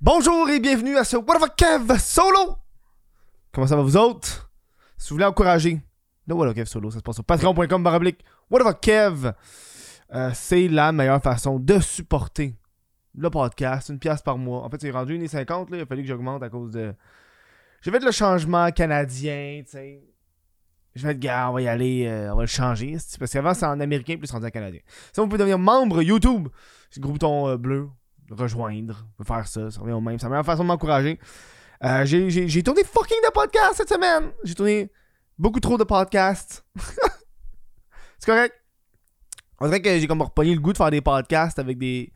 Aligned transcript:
Bonjour 0.00 0.48
et 0.48 0.60
bienvenue 0.60 0.96
à 0.96 1.02
ce 1.02 1.16
What 1.16 1.40
the 1.40 1.56
Kev 1.56 1.98
solo! 1.98 2.54
Comment 3.52 3.66
ça 3.66 3.74
va 3.74 3.82
vous 3.82 3.96
autres? 3.96 4.48
Si 4.96 5.08
vous 5.08 5.16
voulez 5.16 5.24
encourager 5.24 5.80
le 6.28 6.34
What 6.36 6.52
the 6.52 6.54
Kev 6.54 6.66
solo, 6.66 6.92
ça 6.92 6.98
se 6.98 7.02
passe 7.02 7.16
sur 7.16 7.24
patreon.com 7.24 7.82
baroblique 7.82 8.24
What 8.48 8.72
the 8.72 8.78
Kev. 8.78 9.32
Euh, 10.14 10.30
c'est 10.34 10.68
la 10.68 10.92
meilleure 10.92 11.20
façon 11.20 11.58
de 11.58 11.80
supporter 11.80 12.54
le 13.16 13.28
podcast, 13.28 13.88
une 13.88 13.98
pièce 13.98 14.22
par 14.22 14.38
mois. 14.38 14.62
En 14.62 14.70
fait, 14.70 14.80
c'est 14.80 14.92
rendu 14.92 15.18
1,50$, 15.18 15.68
là, 15.72 15.76
il 15.78 15.80
a 15.80 15.86
fallu 15.86 16.02
que 16.02 16.08
j'augmente 16.08 16.44
à 16.44 16.48
cause 16.48 16.70
de... 16.70 16.94
J'ai 17.80 17.90
fait 17.90 17.98
le 17.98 18.12
changement 18.12 18.70
canadien, 18.70 19.62
tu 19.64 19.72
sais. 19.72 20.00
Je 20.94 21.02
vais 21.02 21.10
être 21.10 21.18
gars, 21.18 21.50
on 21.50 21.54
va 21.54 21.62
y 21.62 21.66
aller, 21.66 22.06
euh, 22.06 22.32
on 22.32 22.36
va 22.36 22.42
le 22.42 22.46
changer. 22.46 22.96
Parce 23.18 23.32
qu'avant, 23.32 23.52
c'est 23.52 23.66
en 23.66 23.80
américain 23.80 24.16
plus 24.16 24.32
en 24.32 24.40
canadien. 24.48 24.80
Ça, 25.12 25.22
vous 25.22 25.28
pouvez 25.28 25.38
devenir 25.38 25.58
membre 25.58 26.02
YouTube. 26.02 26.46
C'est 26.88 27.00
le 27.00 27.02
gros 27.02 27.12
bouton 27.14 27.48
euh, 27.48 27.56
bleu 27.56 27.88
rejoindre, 28.30 29.06
faire 29.26 29.46
ça, 29.46 29.70
ça 29.70 29.80
revient 29.80 29.92
au 29.92 30.00
même. 30.00 30.18
C'est 30.18 30.26
la 30.26 30.30
meilleure 30.30 30.44
façon 30.44 30.62
de 30.62 30.68
m'encourager. 30.68 31.18
Euh, 31.84 32.04
j'ai 32.04 32.62
tourné 32.62 32.82
fucking 32.84 33.18
de 33.24 33.32
podcasts 33.32 33.76
cette 33.76 33.88
semaine. 33.88 34.30
J'ai 34.44 34.54
tourné 34.54 34.90
beaucoup 35.38 35.60
trop 35.60 35.78
de 35.78 35.84
podcasts. 35.84 36.64
c'est 38.18 38.26
correct. 38.26 38.54
On 39.60 39.66
dirait 39.66 39.80
que 39.80 39.98
j'ai 39.98 40.06
comme 40.06 40.22
repogné 40.22 40.54
le 40.54 40.60
goût 40.60 40.72
de 40.72 40.76
faire 40.76 40.90
des 40.90 41.00
podcasts 41.00 41.58
avec 41.58 41.78
des, 41.78 42.12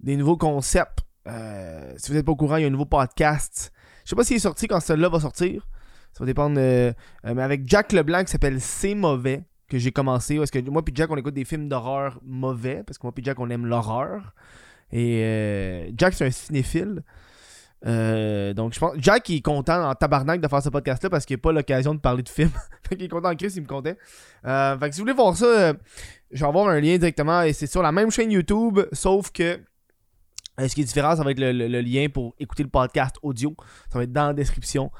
nouveaux 0.00 0.36
concepts. 0.36 1.00
Euh, 1.26 1.92
si 1.96 2.10
vous 2.10 2.16
n'êtes 2.16 2.26
pas 2.26 2.32
au 2.32 2.36
courant, 2.36 2.56
il 2.56 2.62
y 2.62 2.64
a 2.64 2.68
un 2.68 2.70
nouveau 2.70 2.86
podcast. 2.86 3.72
Je 4.04 4.10
sais 4.10 4.16
pas 4.16 4.24
s'il 4.24 4.36
est 4.36 4.40
sorti 4.40 4.66
quand 4.66 4.80
celui-là 4.80 5.08
va 5.08 5.20
sortir. 5.20 5.66
Ça 6.12 6.20
va 6.20 6.26
dépendre. 6.26 6.56
Euh, 6.58 6.92
mais 7.24 7.42
avec 7.42 7.62
Jack 7.66 7.92
Leblanc 7.92 8.24
qui 8.24 8.30
s'appelle 8.30 8.60
C'est 8.60 8.94
mauvais 8.94 9.44
que 9.68 9.78
j'ai 9.78 9.92
commencé. 9.92 10.36
Parce 10.36 10.50
que 10.50 10.58
moi 10.70 10.82
et 10.86 10.92
Jack, 10.94 11.10
on 11.10 11.16
écoute 11.16 11.34
des 11.34 11.44
films 11.44 11.68
d'horreur 11.68 12.20
mauvais. 12.22 12.82
Parce 12.84 12.98
que 12.98 13.06
moi 13.06 13.12
et 13.16 13.22
Jack, 13.22 13.38
on 13.40 13.50
aime 13.50 13.66
l'horreur. 13.66 14.34
Et 14.92 15.22
euh, 15.22 15.90
Jack, 15.96 16.14
c'est 16.14 16.26
un 16.26 16.30
cinéphile. 16.30 17.02
Euh, 17.86 18.54
donc, 18.54 18.74
je 18.74 18.78
pense. 18.78 18.94
Jack, 18.98 19.28
il 19.28 19.36
est 19.36 19.40
content 19.40 19.90
en 19.90 19.94
tabarnak 19.94 20.40
de 20.40 20.48
faire 20.48 20.62
ce 20.62 20.70
podcast-là 20.70 21.10
parce 21.10 21.26
qu'il 21.26 21.36
n'a 21.36 21.40
pas 21.40 21.52
l'occasion 21.52 21.94
de 21.94 22.00
parler 22.00 22.22
de 22.22 22.28
film. 22.28 22.50
fait 22.88 22.96
qu'il 22.96 23.06
est 23.06 23.08
content 23.08 23.30
en 23.30 23.36
Chris, 23.36 23.52
il 23.56 23.62
me 23.62 23.66
comptait. 23.66 23.96
Euh, 24.46 24.78
fait 24.78 24.88
que 24.88 24.94
si 24.94 25.00
vous 25.00 25.04
voulez 25.04 25.16
voir 25.16 25.36
ça, 25.36 25.74
je 26.30 26.40
vais 26.40 26.48
avoir 26.48 26.68
un 26.68 26.80
lien 26.80 26.96
directement. 26.96 27.42
Et 27.42 27.52
c'est 27.52 27.66
sur 27.66 27.82
la 27.82 27.92
même 27.92 28.10
chaîne 28.10 28.30
YouTube, 28.30 28.80
sauf 28.92 29.30
que. 29.30 29.60
ce 30.58 30.74
qui 30.74 30.82
est 30.82 30.84
différent, 30.84 31.16
ça 31.16 31.24
va 31.24 31.32
être 31.32 31.40
le, 31.40 31.80
lien 31.80 32.08
pour 32.08 32.34
écouter 32.38 32.62
le 32.62 32.70
podcast 32.70 33.16
audio. 33.22 33.54
Ça 33.92 33.98
va 33.98 34.04
être 34.04 34.12
dans 34.12 34.28
la 34.28 34.34
description. 34.34 34.90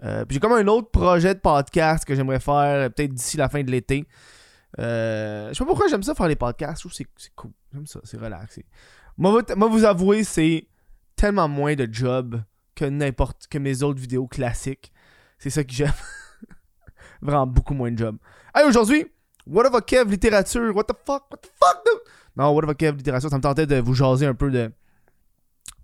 puis 0.00 0.24
j'ai 0.30 0.40
comme 0.40 0.52
un 0.52 0.66
autre 0.68 0.90
projet 0.90 1.34
de 1.34 1.40
podcast 1.40 2.04
que 2.04 2.14
j'aimerais 2.14 2.40
faire 2.40 2.90
peut-être 2.92 3.12
d'ici 3.12 3.36
la 3.36 3.48
fin 3.50 3.62
de 3.62 3.70
l'été. 3.70 4.06
je 4.78 5.50
sais 5.52 5.58
pas 5.58 5.66
pourquoi 5.66 5.88
j'aime 5.88 6.02
ça 6.02 6.14
faire 6.14 6.28
les 6.28 6.36
podcasts. 6.36 6.78
Je 6.78 6.88
trouve 6.88 6.92
que 6.92 7.04
c'est 7.18 7.34
cool. 7.34 7.50
J'aime 7.74 7.86
ça, 7.86 8.00
c'est 8.04 8.16
relax. 8.16 8.58
Moi, 9.20 9.68
vous 9.68 9.84
avouer, 9.84 10.24
c'est 10.24 10.66
tellement 11.14 11.46
moins 11.46 11.74
de 11.74 11.86
job 11.92 12.42
que 12.74 12.86
n'importe 12.86 13.48
que 13.48 13.58
mes 13.58 13.82
autres 13.82 14.00
vidéos 14.00 14.26
classiques. 14.26 14.90
C'est 15.38 15.50
ça 15.50 15.62
que 15.62 15.74
j'aime. 15.74 15.92
Vraiment 17.20 17.46
beaucoup 17.46 17.74
moins 17.74 17.92
de 17.92 17.98
job. 17.98 18.16
Hey, 18.54 18.66
aujourd'hui, 18.66 19.04
what 19.46 19.66
of 19.66 19.74
a 19.74 19.82
Kev 19.82 20.10
littérature? 20.10 20.74
What 20.74 20.84
the 20.84 20.96
fuck? 21.04 21.30
What 21.30 21.42
the 21.42 21.50
fuck, 21.52 21.84
dude? 21.84 22.00
Non, 22.34 22.54
what 22.54 22.64
of 22.64 22.70
a 22.70 22.74
Kev 22.74 22.96
littérature, 22.96 23.28
ça 23.28 23.36
me 23.36 23.42
tentait 23.42 23.66
de 23.66 23.76
vous 23.76 23.92
jaser 23.92 24.24
un 24.24 24.34
peu 24.34 24.50
de. 24.50 24.72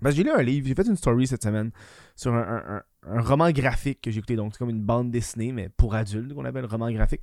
Ben, 0.01 0.11
j'ai 0.11 0.23
lu 0.25 0.31
un 0.31 0.43
livre, 0.43 0.67
j'ai 0.67 0.75
fait 0.75 0.87
une 0.87 0.97
story 0.97 1.27
cette 1.27 1.43
semaine 1.43 1.73
sur 2.15 2.35
un, 2.35 2.83
roman 3.03 3.51
graphique 3.51 4.01
que 4.01 4.11
j'ai 4.11 4.19
écouté. 4.19 4.37
Donc, 4.37 4.55
c'est 4.55 4.59
comme 4.59 4.71
une 4.71 4.83
bande 4.83 5.11
dessinée, 5.11 5.53
mais 5.53 5.69
pour 5.69 5.95
adultes, 5.95 6.33
qu'on 6.33 6.47
appelle 6.47 6.65
roman 6.65 6.91
graphique. 6.91 7.23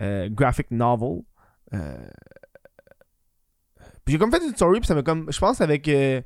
Euh, 0.00 0.28
graphic 0.30 0.70
novel. 0.70 1.22
Euh, 1.72 1.96
j'ai 4.06 4.18
comme 4.18 4.30
fait 4.30 4.44
une 4.44 4.54
story, 4.54 4.80
puis 4.80 4.86
ça 4.86 4.94
m'a 4.94 5.02
comme. 5.02 5.30
Je 5.30 5.38
pense 5.38 5.60
avec. 5.60 5.88
Euh, 5.88 6.20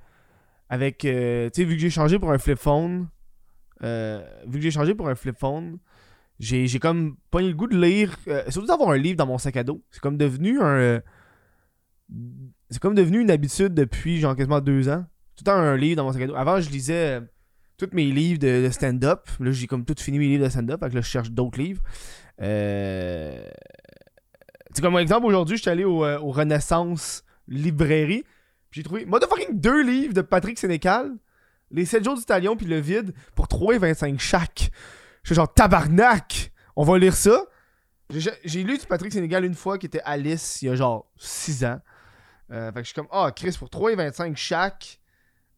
avec. 0.68 1.04
Euh, 1.04 1.50
tu 1.50 1.60
sais, 1.60 1.64
vu 1.64 1.74
que 1.74 1.80
j'ai 1.80 1.90
changé 1.90 2.18
pour 2.18 2.30
un 2.30 2.38
flip 2.38 2.58
phone. 2.58 3.08
Euh, 3.82 4.24
vu 4.46 4.58
que 4.58 4.62
j'ai 4.62 4.70
changé 4.70 4.94
pour 4.94 5.08
un 5.08 5.14
flip 5.14 5.36
phone. 5.38 5.78
J'ai, 6.40 6.66
j'ai 6.66 6.78
comme 6.80 7.16
pas 7.30 7.42
eu 7.42 7.48
le 7.48 7.54
goût 7.54 7.66
de 7.66 7.78
lire. 7.78 8.16
surtout 8.48 8.66
d'avoir 8.66 8.90
un 8.90 8.96
livre 8.96 9.16
dans 9.16 9.26
mon 9.26 9.38
sac 9.38 9.56
à 9.56 9.64
dos. 9.64 9.82
C'est 9.90 10.00
comme 10.00 10.16
devenu 10.16 10.60
un. 10.60 11.00
c'est 12.70 12.80
comme 12.80 12.94
devenu 12.94 13.20
une 13.20 13.30
habitude 13.30 13.74
depuis 13.74 14.18
genre 14.18 14.34
quasiment 14.34 14.60
deux 14.60 14.88
ans. 14.88 15.04
Tout 15.36 15.44
le 15.44 15.50
temps 15.50 15.56
un 15.56 15.76
livre 15.76 15.96
dans 15.96 16.04
mon 16.04 16.12
sac 16.12 16.22
à 16.22 16.26
dos. 16.26 16.34
Avant, 16.34 16.60
je 16.60 16.70
lisais 16.70 17.20
tous 17.76 17.90
mes 17.92 18.06
livres 18.06 18.38
de, 18.38 18.68
stand-up. 18.70 19.28
Là, 19.38 19.52
j'ai 19.52 19.66
comme 19.66 19.84
tout 19.84 19.94
fini 19.98 20.18
mes 20.18 20.26
livres 20.26 20.44
de 20.44 20.48
stand-up. 20.48 20.80
Fait 20.80 20.90
que 20.90 20.94
là, 20.94 21.00
je 21.00 21.08
cherche 21.08 21.30
d'autres 21.30 21.58
livres. 21.58 21.82
Euh. 22.40 23.46
C'est 24.72 24.82
comme 24.82 24.96
exemple, 24.98 25.26
aujourd'hui, 25.26 25.56
je 25.56 25.62
suis 25.62 25.70
allé 25.70 25.84
au, 25.84 26.04
au 26.04 26.30
Renaissance 26.32 27.23
librairie. 27.48 28.24
J'ai 28.70 28.82
trouvé 28.82 29.04
motherfucking 29.04 29.60
deux 29.60 29.82
livres 29.82 30.14
de 30.14 30.22
Patrick 30.22 30.58
Sénécal, 30.58 31.16
Les 31.70 31.84
7 31.84 32.04
jours 32.04 32.16
du 32.16 32.24
talion 32.24 32.56
puis 32.56 32.66
Le 32.66 32.78
Vide, 32.78 33.14
pour 33.34 33.46
3,25 33.46 34.18
chaque. 34.18 34.70
Je 35.22 35.28
suis 35.28 35.34
genre 35.34 35.52
tabarnak! 35.52 36.52
On 36.76 36.84
va 36.84 36.98
lire 36.98 37.14
ça. 37.14 37.44
J'ai 38.10 38.62
lu 38.62 38.76
du 38.78 38.86
Patrick 38.86 39.12
Sénégal 39.12 39.44
une 39.44 39.54
fois 39.54 39.78
qui 39.78 39.86
était 39.86 40.02
Alice 40.04 40.60
il 40.60 40.66
y 40.66 40.68
a 40.68 40.74
genre 40.74 41.10
6 41.16 41.64
ans. 41.64 41.80
Euh, 42.50 42.66
fait 42.72 42.80
que 42.80 42.80
je 42.80 42.86
suis 42.86 42.94
comme, 42.94 43.08
ah, 43.10 43.26
oh, 43.28 43.32
Chris, 43.34 43.56
pour 43.58 43.68
3,25 43.68 44.36
chaque, 44.36 45.00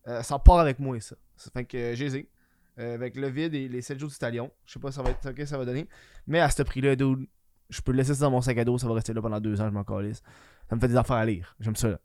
euh, 0.07 0.23
ça 0.23 0.39
part 0.39 0.61
avec 0.61 0.79
moi, 0.79 1.01
ça. 1.01 1.17
ça 1.37 1.51
fait 1.51 1.65
que 1.65 1.77
euh, 1.77 1.95
j'ai 1.95 2.29
avec 2.79 3.17
le 3.17 3.29
vide 3.29 3.55
et 3.55 3.69
les 3.69 3.81
7 3.81 3.99
jours 3.99 4.11
du 4.11 4.17
talion. 4.17 4.51
Je 4.67 4.75
sais 4.75 4.79
pas 4.79 4.93
ça 4.93 5.03
va 5.03 5.11
être, 5.11 5.33
que 5.33 5.47
ça 5.47 5.57
va 5.57 5.65
donner. 5.65 5.89
Mais 6.27 6.41
à 6.41 6.51
ce 6.51 6.63
prix-là, 6.63 6.95
je 7.71 7.81
peux 7.81 7.93
le 7.93 7.99
laisser 7.99 8.15
ça 8.15 8.27
dans 8.27 8.31
mon 8.31 8.43
sac 8.43 8.59
à 8.59 8.65
dos, 8.65 8.77
ça 8.77 8.87
va 8.87 8.95
rester 8.95 9.15
là 9.15 9.23
pendant 9.23 9.41
2 9.41 9.61
ans, 9.63 9.69
je 9.69 9.73
m'en 9.73 9.83
calisse 9.83 10.23
ça 10.69 10.77
me 10.77 10.81
fait 10.81 10.89
des 10.89 10.97
affaires 10.97 11.17
à 11.17 11.25
lire. 11.25 11.55
J'aime 11.61 11.77
ça. 11.77 11.99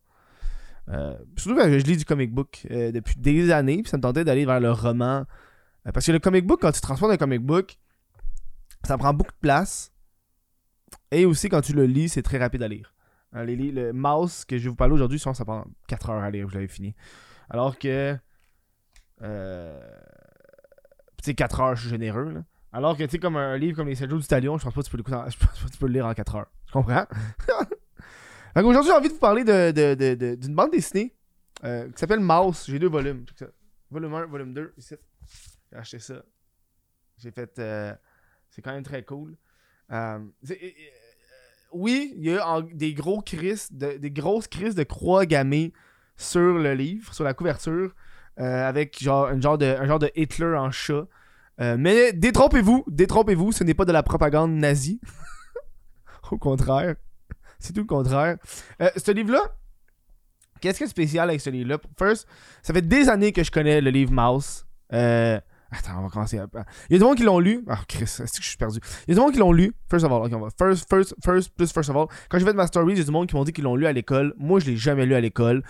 Euh, 0.90 1.18
surtout 1.38 1.58
que 1.58 1.80
je 1.80 1.86
lis 1.86 1.98
du 1.98 2.06
comic 2.06 2.34
book 2.34 2.66
euh, 2.72 2.92
depuis 2.92 3.16
des 3.18 3.52
années, 3.52 3.82
puis 3.82 3.90
ça 3.90 3.98
me 3.98 4.02
tentait 4.02 4.24
d'aller 4.24 4.46
vers 4.46 4.60
le 4.60 4.72
roman. 4.72 5.26
Euh, 5.88 5.92
parce 5.94 6.06
que 6.06 6.12
le 6.12 6.20
comic 6.20 6.46
book, 6.46 6.62
quand 6.62 6.72
tu 6.72 6.82
transformes 6.82 7.12
un 7.12 7.18
comic 7.18 7.42
book, 7.42 7.78
ça 8.84 8.98
prend 8.98 9.14
beaucoup 9.14 9.32
de 9.32 9.40
place. 9.40 9.94
Et 11.12 11.26
aussi, 11.26 11.50
quand 11.50 11.62
tu 11.62 11.74
le 11.74 11.86
lis, 11.86 12.10
c'est 12.10 12.22
très 12.22 12.38
rapide 12.38 12.64
à 12.64 12.68
lire. 12.68 12.94
le 13.34 13.92
mouse 13.92 14.46
que 14.46 14.58
je 14.58 14.64
vais 14.64 14.70
vous 14.70 14.76
parler 14.76 14.94
aujourd'hui, 14.94 15.20
ça 15.20 15.34
prend 15.46 15.66
4 15.88 16.10
heures 16.10 16.24
à 16.24 16.30
lire, 16.30 16.50
je 16.50 16.56
l'avais 16.56 16.68
fini. 16.68 16.96
Alors 17.50 17.78
que. 17.78 18.18
tu 19.20 19.26
sais, 21.24 21.36
4 21.36 21.60
heures, 21.60 21.76
je 21.76 21.82
suis 21.82 21.90
généreux. 21.90 22.32
Là. 22.32 22.44
Alors 22.74 22.98
que, 22.98 23.04
tu 23.04 23.12
sais, 23.12 23.20
comme 23.20 23.36
un 23.36 23.58
livre 23.58 23.76
comme 23.76 23.88
Les 23.88 23.96
7 23.96 24.10
jours 24.10 24.20
du 24.20 24.28
Talion, 24.28 24.58
je 24.58 24.64
pense 24.64 24.74
pas 24.74 24.82
que 24.82 24.90
tu 24.90 24.98
peux 24.98 25.04
je 25.12 25.14
pense 25.14 25.36
pas 25.36 25.68
que 25.68 25.72
tu 25.72 25.78
peux 25.78 25.88
le 25.88 25.94
lire 25.94 26.06
en 26.06 26.14
4 26.14 26.36
heures. 26.36 26.52
Tu 26.66 26.74
comprends? 26.74 27.06
Aujourd'hui, 28.56 28.92
j'ai 28.92 28.98
envie 28.98 29.08
de 29.08 29.14
vous 29.14 29.20
parler 29.20 29.44
d'une 29.44 29.72
de, 29.72 30.36
de, 30.36 30.48
bande 30.54 30.72
dessinée 30.72 31.16
euh, 31.64 31.88
qui 31.90 32.00
s'appelle 32.00 32.20
Mouse. 32.20 32.66
J'ai 32.68 32.80
deux 32.80 32.90
volumes. 32.90 33.26
Volume 33.90 34.14
1, 34.14 34.26
volume 34.26 34.54
2. 34.54 34.74
Ici. 34.78 34.96
J'ai 35.72 35.78
acheté 35.78 36.00
ça. 36.00 36.16
J'ai 37.18 37.32
fait. 37.32 37.58
Euh, 37.60 37.94
c'est 38.50 38.62
quand 38.62 38.74
même 38.74 38.84
très 38.84 39.04
cool. 39.04 39.38
Euh, 39.92 40.20
oui, 41.72 42.14
il 42.18 42.26
y 42.26 42.38
a 42.38 42.62
des 42.74 42.94
gros 42.94 43.24
des 43.72 44.12
grosses 44.12 44.48
crises 44.48 44.76
de 44.76 44.84
croix 44.84 45.26
gammées 45.26 45.72
sur 46.18 46.58
le 46.58 46.74
livre, 46.74 47.14
sur 47.14 47.24
la 47.24 47.34
couverture, 47.34 47.96
avec 48.36 49.02
genre, 49.02 49.28
un, 49.28 49.40
genre 49.40 49.58
de, 49.58 49.66
un 49.66 49.86
genre 49.86 50.00
de 50.00 50.12
Hitler 50.16 50.56
en 50.58 50.72
chat. 50.72 51.08
mais 51.58 52.12
détrompez-vous, 52.12 52.84
détrompez-vous, 52.88 53.54
ce 53.54 53.64
n'est 53.64 53.74
pas 53.74 53.86
de 53.86 53.94
la 53.94 54.04
propagande 54.04 54.52
nazie. 54.52 55.00
Au 56.32 56.38
contraire. 56.38 56.96
C'est 57.62 57.74
tout 57.74 57.82
le 57.82 57.88
contraire. 57.88 58.38
Euh, 58.82 58.90
ce 58.98 59.12
livre-là, 59.12 59.42
qu'est-ce 60.60 60.80
qui 60.80 60.84
est 60.84 60.88
spécial 60.88 61.30
avec 61.30 61.42
ce 61.42 61.50
livre-là? 61.50 61.78
First, 61.98 62.28
ça 62.62 62.74
fait 62.74 62.82
des 62.82 63.08
années 63.08 63.32
que 63.32 63.44
je 63.44 63.52
connais 63.52 63.82
le 63.82 63.92
livre 63.92 64.12
Mouse. 64.12 64.66
Euh, 64.94 65.40
attends, 65.72 66.00
on 66.00 66.02
va 66.04 66.10
commencer. 66.10 66.38
Il 66.90 66.94
y 66.94 66.96
a 66.96 67.00
des 67.00 67.00
gens 67.00 67.14
qui 67.14 67.24
l'ont 67.24 67.40
lu. 67.40 67.64
Ah, 67.70 67.80
Chris, 67.88 68.04
est-ce 68.04 68.24
que 68.24 68.44
je 68.44 68.48
suis 68.50 68.58
perdu? 68.58 68.80
Il 69.08 69.12
y 69.12 69.12
a 69.12 69.16
des 69.16 69.22
gens 69.22 69.30
qui 69.30 69.38
l'ont 69.38 69.52
lu. 69.52 69.74
First 69.90 70.06
of 70.06 70.12
all, 70.12 70.26
ok, 70.26 70.32
on 70.34 70.40
va. 70.40 70.50
First, 70.58 70.90
first, 70.90 71.16
first, 71.24 71.56
plus 71.56 71.72
first 71.72 71.90
of 71.90 71.96
all. 71.96 72.08
Quand 72.30 72.40
j'ai 72.40 72.46
fait 72.46 72.54
ma 72.54 72.68
story, 72.68 72.94
il 72.94 72.98
y 72.98 73.02
a 73.02 73.04
des 73.04 73.12
gens 73.12 73.26
qui 73.26 73.36
m'ont 73.36 73.44
dit 73.44 73.54
qu'ils 73.54 73.64
l'ont 73.64 73.76
lu 73.76 73.86
à 73.86 73.94
l'école. 73.94 74.34
Moi, 74.38 74.60
je 74.60 74.66
l'ai 74.66 74.78
jamais 74.78 75.06
lu 75.06 75.14
à 75.14 75.22
l'école. 75.22 75.64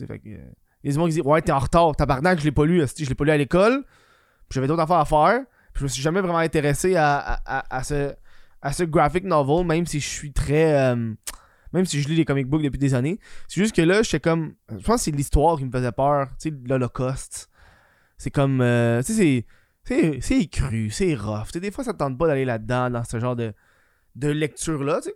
Euh, 0.00 0.06
il 0.24 0.32
y 0.32 0.34
a 0.34 0.38
des 0.82 0.92
gens 0.92 1.04
qui 1.06 1.14
disent 1.14 1.22
Ouais, 1.24 1.40
t'es 1.42 1.52
en 1.52 1.58
retard, 1.58 1.94
tabarnak, 1.96 2.40
je 2.40 2.44
l'ai 2.44 2.52
pas 2.52 2.64
lu. 2.64 2.82
Je 2.98 3.04
l'ai 3.04 3.14
pas 3.14 3.24
lu 3.24 3.30
à 3.30 3.36
l'école. 3.36 3.84
J'avais 4.50 4.66
d'autres 4.66 4.82
affaires 4.82 4.98
à 4.98 5.04
faire. 5.04 5.40
Puis 5.72 5.80
je 5.80 5.84
me 5.84 5.88
suis 5.88 6.02
jamais 6.02 6.20
vraiment 6.20 6.38
intéressé 6.38 6.96
à, 6.96 7.40
à, 7.44 7.82
ce 7.84 8.14
à 8.62 8.72
ce 8.72 8.82
graphic 8.84 9.24
novel, 9.24 9.66
même 9.66 9.86
si 9.86 10.00
je 10.00 10.08
suis 10.08 10.32
très. 10.32 10.94
Même 11.76 11.84
si 11.84 12.00
je 12.00 12.08
lis 12.08 12.16
les 12.16 12.24
comic 12.24 12.46
books 12.48 12.62
depuis 12.62 12.78
des 12.78 12.94
années. 12.94 13.18
C'est 13.48 13.60
juste 13.60 13.74
que 13.74 13.82
là, 13.82 14.02
j'étais 14.02 14.20
comme. 14.20 14.54
Je 14.70 14.84
pense 14.84 14.96
que 14.96 15.04
c'est 15.04 15.10
l'histoire 15.10 15.58
qui 15.58 15.64
me 15.64 15.70
faisait 15.70 15.92
peur. 15.92 16.28
Tu 16.40 16.50
sais, 16.50 16.56
l'Holocauste. 16.66 17.50
C'est 18.18 18.30
comme. 18.30 18.60
Euh, 18.60 19.02
tu 19.02 19.12
sais, 19.12 19.44
c'est. 19.88 20.20
C'est 20.20 20.46
cru, 20.46 20.90
c'est 20.90 21.14
rough. 21.14 21.52
des 21.52 21.70
fois, 21.70 21.84
ça 21.84 21.92
te 21.92 21.98
tente 21.98 22.18
pas 22.18 22.26
d'aller 22.26 22.44
là-dedans, 22.44 22.90
dans 22.90 23.04
ce 23.04 23.20
genre 23.20 23.36
de, 23.36 23.52
de 24.16 24.28
lecture-là, 24.28 25.00
tu 25.00 25.10
sais. 25.10 25.14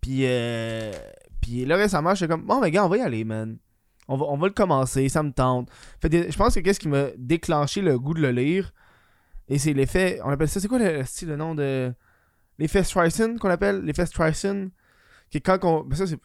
Puis, 0.00 0.20
euh, 0.22 0.92
puis 1.42 1.64
là, 1.64 1.74
récemment, 1.76 2.14
j'étais 2.14 2.30
comme, 2.30 2.46
bon, 2.46 2.60
mais 2.60 2.70
gars, 2.70 2.84
on 2.84 2.88
va 2.88 2.98
y 2.98 3.00
aller, 3.00 3.24
man. 3.24 3.58
On 4.06 4.16
va, 4.16 4.26
on 4.26 4.36
va 4.36 4.46
le 4.46 4.52
commencer, 4.52 5.08
ça 5.08 5.24
me 5.24 5.32
tente. 5.32 5.68
Fait, 6.00 6.30
je 6.30 6.36
pense 6.36 6.54
que 6.54 6.60
qu'est-ce 6.60 6.78
qui 6.78 6.86
m'a 6.86 7.06
déclenché 7.18 7.82
le 7.82 7.98
goût 7.98 8.14
de 8.14 8.20
le 8.20 8.30
lire, 8.30 8.72
et 9.48 9.58
c'est 9.58 9.72
l'effet, 9.72 10.20
on 10.24 10.30
appelle 10.30 10.48
ça, 10.48 10.60
c'est 10.60 10.68
quoi 10.68 10.78
le, 10.78 11.02
le 11.02 11.36
nom 11.36 11.56
de 11.56 11.92
l'effet 12.58 12.84
Streisand 12.84 13.36
qu'on 13.36 13.50
appelle? 13.50 13.82
L'effet 13.82 14.06
Streisand? 14.06 14.68
Qui 15.30 15.40
quand 15.40 15.64
on 15.64 15.84
ben 15.84 15.96
ça 15.96 16.06
c'est 16.06 16.18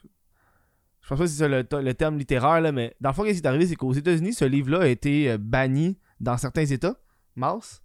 Je 1.01 1.07
pense 1.07 1.17
pas 1.19 1.23
que 1.25 1.29
c'est 1.29 1.37
ça 1.37 1.47
le, 1.47 1.63
le 1.71 1.93
terme 1.93 2.17
littéraire, 2.17 2.61
là, 2.61 2.71
mais 2.71 2.95
dans 2.99 3.09
le 3.09 3.15
fond, 3.15 3.23
qu'est-ce 3.23 3.39
qui 3.41 3.45
est 3.45 3.47
arrivé, 3.47 3.67
c'est 3.67 3.75
qu'aux 3.75 3.93
États-Unis, 3.93 4.33
ce 4.33 4.45
livre-là 4.45 4.81
a 4.81 4.87
été 4.87 5.29
euh, 5.31 5.37
banni 5.37 5.99
dans 6.19 6.35
certains 6.37 6.65
États. 6.65 6.95
Mouse. 7.35 7.81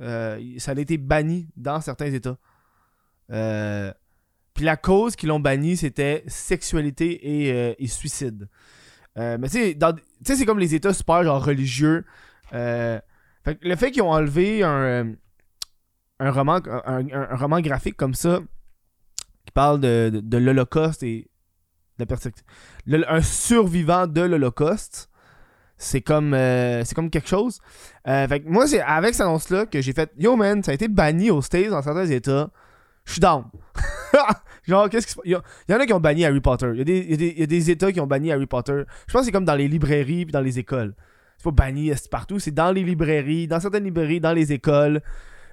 Euh, 0.00 0.38
ça 0.58 0.72
a 0.72 0.74
été 0.80 0.96
banni 0.98 1.48
dans 1.56 1.80
certains 1.80 2.12
États. 2.12 2.36
Euh, 3.32 3.92
puis 4.54 4.64
la 4.64 4.76
cause 4.76 5.16
qu'ils 5.16 5.30
l'ont 5.30 5.40
banni, 5.40 5.76
c'était 5.76 6.22
sexualité 6.28 7.06
et, 7.48 7.82
et 7.82 7.86
suicide. 7.88 8.48
Mais 9.16 9.48
tu 9.48 9.74
sais, 9.74 10.36
c'est 10.36 10.44
comme 10.46 10.58
les 10.60 10.74
États 10.74 10.92
super 10.94 11.22
genre 11.24 11.44
religieux. 11.44 12.04
Fait 12.50 13.02
que 13.44 13.66
le 13.68 13.74
fait 13.76 13.90
qu'ils 13.90 14.02
ont 14.02 14.10
enlevé 14.12 14.62
un, 14.62 15.12
un, 16.20 16.30
roman, 16.30 16.60
un- 16.86 17.08
un 17.12 17.36
roman 17.36 17.60
graphique 17.60 17.96
comme 17.96 18.14
ça, 18.14 18.40
qui 19.44 19.52
parle 19.52 19.80
de, 19.80 20.38
l'Holocauste 20.38 21.02
et 21.02 21.28
de 21.98 23.04
un 23.08 23.22
survivant 23.22 24.06
de 24.06 24.20
l'Holocauste, 24.20 25.10
c'est 25.76 26.00
comme, 26.00 26.34
euh, 26.34 26.84
c'est 26.84 26.94
comme 26.94 27.10
quelque 27.10 27.28
chose. 27.28 27.60
Euh, 28.08 28.26
fait 28.28 28.40
que 28.40 28.48
moi, 28.48 28.66
c'est 28.66 28.80
avec 28.80 29.14
cette 29.14 29.22
annonce-là 29.22 29.66
que 29.66 29.80
j'ai 29.80 29.92
fait 29.92 30.10
Yo 30.18 30.36
man, 30.36 30.62
ça 30.62 30.70
a 30.70 30.74
été 30.74 30.88
banni 30.88 31.30
aux 31.30 31.42
States 31.42 31.70
dans 31.70 31.82
certains 31.82 32.06
États. 32.06 32.50
Je 33.04 33.12
suis 33.12 33.20
down. 33.20 33.44
Genre, 34.62 34.88
qu'est-ce 34.88 35.06
qui 35.06 35.12
se 35.12 35.16
passe? 35.16 35.26
Il 35.26 35.32
y, 35.32 35.74
en 35.74 35.80
a 35.80 35.86
qui 35.86 35.92
ont 35.92 36.00
banni 36.00 36.24
Harry 36.24 36.40
Potter. 36.40 36.70
Il 36.72 36.88
y, 36.88 37.42
a 37.42 37.46
des, 37.46 37.70
États 37.70 37.92
qui 37.92 38.00
ont 38.00 38.06
banni 38.06 38.32
Harry 38.32 38.46
Potter. 38.46 38.82
Je 39.06 39.12
pense 39.12 39.22
que 39.22 39.26
c'est 39.26 39.32
comme 39.32 39.44
dans 39.44 39.56
les 39.56 39.68
librairies 39.68 40.24
puis 40.24 40.32
dans 40.32 40.40
les 40.40 40.58
écoles. 40.58 40.94
C'est 41.36 41.44
pas 41.44 41.50
banni 41.50 41.92
c'est 41.94 42.10
partout, 42.10 42.38
c'est 42.38 42.54
dans 42.54 42.72
les 42.72 42.82
librairies, 42.82 43.46
dans 43.46 43.60
certaines 43.60 43.84
librairies, 43.84 44.20
dans 44.20 44.32
les 44.32 44.52
écoles. 44.52 45.02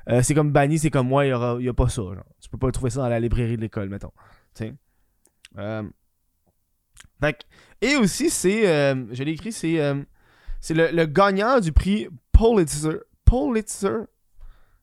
Euh, 0.10 0.22
c'est 0.24 0.34
comme 0.34 0.52
banni, 0.52 0.80
c'est 0.80 0.90
comme 0.90 1.08
moi, 1.08 1.26
il 1.26 1.30
y, 1.30 1.34
aura, 1.34 1.58
il 1.60 1.66
y 1.66 1.70
a 1.70 1.74
pas 1.74 1.90
ça. 1.90 2.02
Genre. 2.02 2.26
Tu 2.42 2.50
peux 2.50 2.58
pas 2.58 2.72
trouver 2.72 2.90
ça 2.90 3.02
dans 3.02 3.10
la 3.10 3.20
librairie 3.20 3.58
de 3.58 3.62
l'école, 3.62 3.90
mettons. 3.90 4.12
Euh, 5.58 5.84
fait 7.20 7.46
et 7.82 7.96
aussi, 7.96 8.30
c'est. 8.30 8.68
euh, 8.68 9.06
je 9.12 9.24
l'ai 9.24 9.32
écrit, 9.32 9.52
c'est. 9.52 9.80
c'est 10.60 10.74
le, 10.74 11.06
gagnant 11.06 11.60
du 11.60 11.72
prix 11.72 12.08
Pulitzer, 12.32 13.00
Pulitzer 13.26 14.06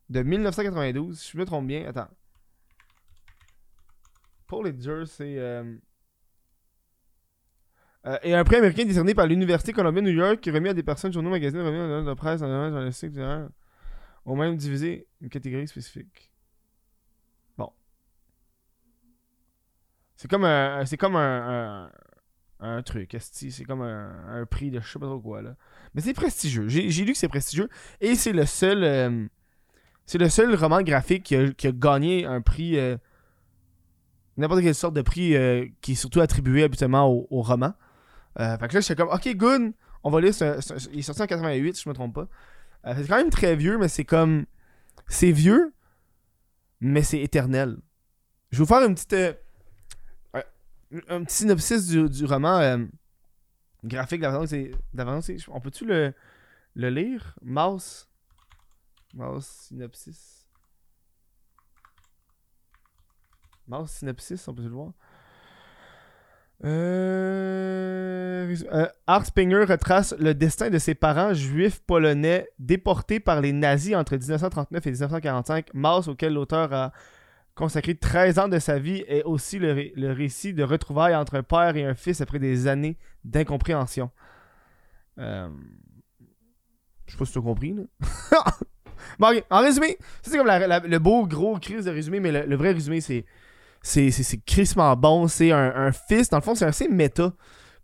de 0.09 0.23
1992. 0.23 1.19
Si 1.19 1.33
je 1.33 1.39
me 1.39 1.45
trompe 1.45 1.67
bien, 1.67 1.87
attends. 1.89 2.09
Pulitzer, 4.47 5.05
c'est. 5.07 5.39
et 8.23 8.35
un 8.35 8.45
prix 8.45 8.57
américain 8.57 8.85
décerné 8.85 9.15
par 9.15 9.27
l'Université 9.27 9.73
Columbia 9.73 10.01
New 10.01 10.11
York 10.11 10.41
qui 10.41 10.51
remis 10.51 10.71
à 10.71 10.75
des 10.75 10.83
personnes, 10.83 11.13
journaux, 11.13 11.31
magazines, 11.31 11.61
remis 11.61 11.79
à 11.79 12.03
de 12.03 12.15
presse, 12.15 12.41
en 12.43 12.71
journalistique, 12.71 13.11
etc. 13.11 13.49
Au 14.29 14.37
même 14.37 14.57
divisé 14.57 15.07
une 15.23 15.31
catégorie 15.31 15.67
spécifique. 15.67 16.31
Bon. 17.57 17.73
C'est 20.17 20.29
comme 20.29 20.45
un. 20.45 20.85
C'est 20.85 20.99
comme 20.99 21.17
un. 21.17 21.91
un 22.61 22.83
truc, 22.83 23.17
c'est 23.19 23.65
comme 23.65 23.81
un, 23.81 24.47
prix 24.51 24.71
de 24.71 24.81
je 24.81 24.87
sais 24.87 24.99
pas 24.99 25.07
trop 25.07 25.19
quoi 25.19 25.41
là. 25.41 25.57
Mais 25.95 26.03
c'est 26.03 26.13
prestigieux. 26.13 26.69
J'ai 26.69 27.05
lu 27.05 27.13
que 27.13 27.19
c'est 27.19 27.29
prestigieux 27.29 27.71
et 28.03 28.15
c'est 28.17 28.35
le 28.35 28.45
seul 28.45 28.85
euh, 28.85 29.27
c'est 30.05 30.19
le 30.19 30.29
seul 30.29 30.55
roman 30.55 30.83
graphique 30.83 31.23
qui 31.25 31.37
a, 31.37 31.73
gagné 31.73 32.27
un 32.27 32.43
prix 32.43 32.79
euh, 32.79 32.99
n'importe 34.39 34.63
quelle 34.63 34.75
sorte 34.75 34.95
de 34.95 35.03
prix 35.03 35.37
euh, 35.37 35.67
qui 35.81 35.93
est 35.93 35.97
surtout 35.97 36.21
attribué 36.21 36.65
habituellement 36.65 37.07
au, 37.09 37.43
roman. 37.43 37.73
Euh, 38.41 38.57
fait 38.59 38.69
que 38.69 38.75
là 38.75 38.81
j'étais 38.81 38.95
comme 38.95 39.11
OK 39.11 39.29
good, 39.37 39.73
on 40.05 40.11
va 40.11 40.21
lire 40.21 40.35
il 40.93 40.99
est 40.99 41.03
sorti 41.03 41.23
en 41.23 41.27
88 41.27 41.77
si 41.77 41.83
je 41.83 41.89
me 41.89 41.95
trompe 41.95 42.15
pas. 42.15 42.29
Euh, 42.85 42.95
c'est 42.97 43.09
quand 43.09 43.17
même 43.17 43.31
très 43.31 43.57
vieux 43.57 43.77
mais 43.79 43.89
c'est 43.89 44.05
comme 44.05 44.47
c'est 45.07 45.33
vieux 45.33 45.73
mais 46.81 47.03
c'est 47.03 47.21
éternel. 47.21 47.79
Je 48.51 48.59
vais 48.59 48.65
vous 48.65 48.69
faire 48.69 48.87
une 48.87 48.95
petite 48.95 49.13
euh, 49.15 49.33
un 51.09 51.25
petit 51.25 51.37
synopsis 51.37 51.87
du, 51.89 52.09
du 52.09 52.25
roman 52.25 52.59
euh, 52.59 52.85
graphique 53.85 54.21
d'avance. 54.21 54.53
On 55.49 55.61
peut-tu 55.61 55.85
le, 55.85 56.15
le 56.75 56.91
lire? 56.91 57.35
Mouse 57.43 58.09
Mouse 59.15 59.47
synopsis. 59.47 60.47
Mouse 63.67 63.91
synopsis, 63.91 64.47
on 64.49 64.55
peut 64.55 64.63
le 64.63 64.69
voir? 64.69 64.93
Euh... 66.65 67.98
euh, 68.73 68.87
Art 69.07 69.27
Springer 69.27 69.65
retrace 69.65 70.15
le 70.19 70.35
destin 70.35 70.71
de 70.71 70.79
ses 70.79 70.95
parents 70.95 71.35
juifs 71.35 71.81
polonais 71.81 72.49
déportés 72.59 73.21
par 73.21 73.41
les 73.41 73.53
nazis 73.53 73.95
entre 73.95 74.17
1939 74.17 74.87
et 74.87 74.91
1945. 74.91 75.75
Mouse, 75.75 76.09
auquel 76.09 76.35
l'auteur 76.35 76.73
a 76.73 76.93
consacré 77.55 77.95
13 77.95 78.39
ans 78.39 78.49
de 78.49 78.59
sa 78.59 78.79
vie, 78.79 79.05
est 79.09 79.25
aussi 79.25 79.59
le, 79.59 79.91
le 79.95 80.13
récit 80.13 80.55
de 80.55 80.63
retrouvailles 80.63 81.17
entre 81.17 81.35
un 81.37 81.43
père 81.43 81.77
et 81.77 81.85
un 81.85 81.95
fils 81.95 82.21
après 82.21 82.39
des 82.39 82.67
années 82.69 82.97
d'incompréhension. 83.25 84.11
Euh... 85.19 85.49
Je 87.07 87.13
sais 87.13 87.19
pas 87.19 87.25
si 87.25 87.33
tu 87.33 87.39
as 87.39 87.43
compris, 87.43 87.73
bon, 89.19 89.29
ok, 89.31 89.45
en 89.51 89.61
résumé, 89.61 89.99
c'est 90.23 90.37
comme 90.37 90.47
le 90.47 90.99
beau 90.99 91.27
gros 91.27 91.59
crise 91.59 91.87
de 91.87 91.91
résumé, 91.91 92.21
mais 92.21 92.47
le, 92.47 92.57
vrai 92.57 92.73
résumé, 92.73 93.01
c'est 93.01 93.25
c'est 93.81 94.45
crissement 94.45 94.95
bon. 94.95 95.27
C'est 95.27 95.51
un, 95.51 95.75
un 95.75 95.93
fils, 95.93 96.29
dans 96.29 96.37
le 96.37 96.43
fond, 96.43 96.55
c'est 96.55 96.67
assez 96.67 96.87
méta. 96.87 97.33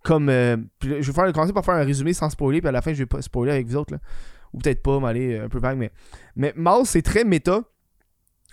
Comme. 0.05 0.29
euh, 0.29 0.57
je 0.83 0.89
vais 0.95 1.13
faire, 1.13 1.33
commencer 1.33 1.53
par 1.53 1.65
faire 1.65 1.75
un 1.75 1.85
résumé 1.85 2.13
sans 2.13 2.31
spoiler, 2.31 2.61
puis 2.61 2.69
à 2.69 2.73
la 2.73 2.83
fin, 2.83 2.93
je 2.93 2.99
vais 2.99 3.07
pas 3.07 3.23
spoiler 3.23 3.51
avec 3.53 3.67
vous 3.67 3.77
autres. 3.77 3.95
Là. 3.95 4.01
Ou 4.53 4.59
peut-être 4.59 4.83
pas, 4.83 5.01
mais 5.01 5.09
aller 5.09 5.39
un 5.39 5.49
peu 5.49 5.59
vague. 5.59 5.79
Mais, 5.79 5.91
mais 6.37 6.53
Mouse, 6.57 6.91
c'est 6.91 7.03
très 7.03 7.25
méta. 7.25 7.63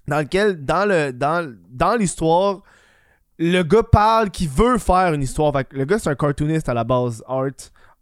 Dans 0.08 0.20
lequel, 0.20 0.66
dans 0.66 0.90
le 0.90 1.12
dans, 1.14 1.56
dans 1.70 1.96
l'histoire, 1.96 2.64
le 3.38 3.62
gars 3.62 3.84
parle 3.84 4.32
qu'il 4.32 4.50
veut 4.50 4.80
faire 4.80 5.14
une 5.14 5.22
histoire. 5.22 5.54
Le 5.72 5.86
gars, 5.86 6.00
c'est 6.00 6.10
un 6.10 6.16
cartooniste 6.16 6.70
à 6.70 6.74
la 6.74 6.84
base. 6.84 7.24
Art. 7.28 7.52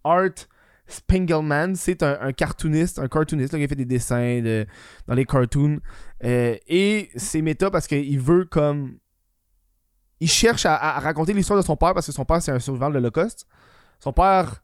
Art 0.05 0.47
Spiegelman, 0.87 1.75
c'est 1.75 2.01
un, 2.01 2.17
un 2.19 2.31
cartooniste, 2.31 2.97
un 2.97 3.07
cartooniste 3.07 3.55
qui 3.55 3.63
a 3.63 3.67
fait 3.67 3.75
des 3.75 3.85
dessins 3.85 4.41
de, 4.41 4.65
dans 5.07 5.13
les 5.13 5.25
cartoons. 5.25 5.79
Euh, 6.23 6.55
et 6.67 7.09
c'est 7.15 7.41
méta 7.41 7.69
parce 7.69 7.85
qu'il 7.87 8.19
veut 8.19 8.45
comme. 8.45 8.97
Il 10.19 10.29
cherche 10.29 10.65
à, 10.65 10.99
raconter 10.99 11.33
l'histoire 11.33 11.59
de 11.59 11.65
son 11.65 11.75
père 11.75 11.93
parce 11.93 12.05
que 12.05 12.11
son 12.11 12.25
père, 12.25 12.41
c'est 12.41 12.51
un 12.51 12.59
survivant 12.59 12.89
de 12.89 12.95
l'Holocauste. 12.95 13.47
Son 13.99 14.13
père 14.13 14.61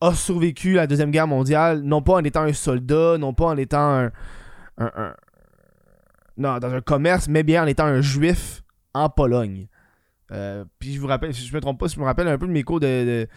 a 0.00 0.14
survécu 0.14 0.78
à 0.78 0.82
la 0.82 0.86
Deuxième 0.86 1.10
Guerre 1.10 1.26
mondiale, 1.26 1.82
non 1.82 2.02
pas 2.02 2.14
en 2.14 2.24
étant 2.24 2.42
un 2.42 2.52
soldat, 2.52 3.18
non 3.18 3.34
pas 3.34 3.46
en 3.46 3.56
étant 3.56 4.10
un. 4.78 5.14
non, 6.36 6.58
dans 6.58 6.74
un 6.74 6.80
commerce, 6.80 7.28
mais 7.28 7.42
bien 7.42 7.62
en 7.62 7.66
étant 7.66 7.84
un 7.84 8.00
juif 8.00 8.62
en 8.94 9.08
Pologne. 9.08 9.68
Euh, 10.32 10.64
puis 10.78 10.94
je 10.94 11.00
vous 11.00 11.06
rappelle, 11.06 11.32
je 11.34 11.54
me 11.54 11.60
trompe 11.60 11.78
pas, 11.78 11.88
je 11.88 11.98
me 11.98 12.04
rappelle 12.04 12.28
un 12.28 12.38
peu 12.38 12.46
de 12.46 12.52
mes 12.52 12.62
cours 12.62 12.80
de, 12.80 13.28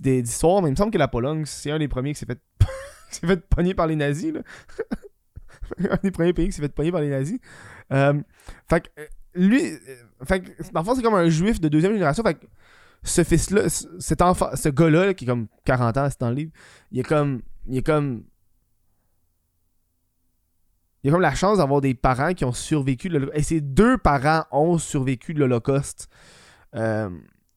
d'histoire, 0.00 0.62
mais 0.62 0.68
il 0.68 0.72
me 0.72 0.76
semble 0.76 0.92
que 0.92 0.98
la 0.98 1.08
Pologne, 1.08 1.44
c'est 1.44 1.70
un 1.70 1.78
des 1.78 1.88
premiers 1.88 2.12
qui 2.12 2.20
s'est 2.20 2.26
fait, 2.26 2.40
qui 3.10 3.26
fait 3.26 3.48
pogner 3.48 3.74
par 3.74 3.86
les 3.86 3.96
nazis. 3.96 4.32
Là. 4.32 4.40
un 5.90 5.98
des 6.02 6.10
premiers 6.10 6.32
pays 6.32 6.46
qui 6.46 6.52
s'est 6.52 6.62
fait 6.62 6.68
pogner 6.72 6.92
par 6.92 7.00
les 7.00 7.10
nazis. 7.10 7.38
Euh, 7.92 8.20
fait 8.68 8.82
que, 8.82 9.00
euh, 9.00 9.06
lui, 9.34 9.72
fait 10.22 10.40
que, 10.40 10.62
c'est 10.62 11.02
comme 11.02 11.14
un 11.14 11.28
juif 11.28 11.60
de 11.60 11.68
deuxième 11.68 11.92
génération. 11.92 12.22
Fait 12.22 12.34
que 12.34 12.46
ce 13.02 13.24
fils-là, 13.24 13.68
cet 13.98 14.22
enfant, 14.22 14.50
ce 14.54 14.68
gars-là, 14.68 15.06
là, 15.06 15.14
qui 15.14 15.24
est 15.24 15.28
comme 15.28 15.48
40 15.64 15.96
ans, 15.96 16.08
c'est 16.08 16.20
dans 16.20 16.30
le 16.30 16.36
livre, 16.36 16.52
il 16.90 17.00
est 17.00 17.04
comme. 17.04 17.42
Il 17.66 17.76
est 17.78 17.82
comme. 17.82 18.24
Il 21.02 21.10
a 21.10 21.12
comme 21.12 21.20
la 21.20 21.34
chance 21.34 21.58
d'avoir 21.58 21.80
des 21.82 21.94
parents 21.94 22.32
qui 22.32 22.44
ont 22.44 22.52
survécu. 22.52 23.08
de. 23.08 23.30
Et 23.34 23.42
ses 23.42 23.60
deux 23.60 23.98
parents 23.98 24.44
ont 24.50 24.78
survécu 24.78 25.34
de 25.34 25.40
l'Holocauste. 25.40 26.08
Euh, 26.74 27.10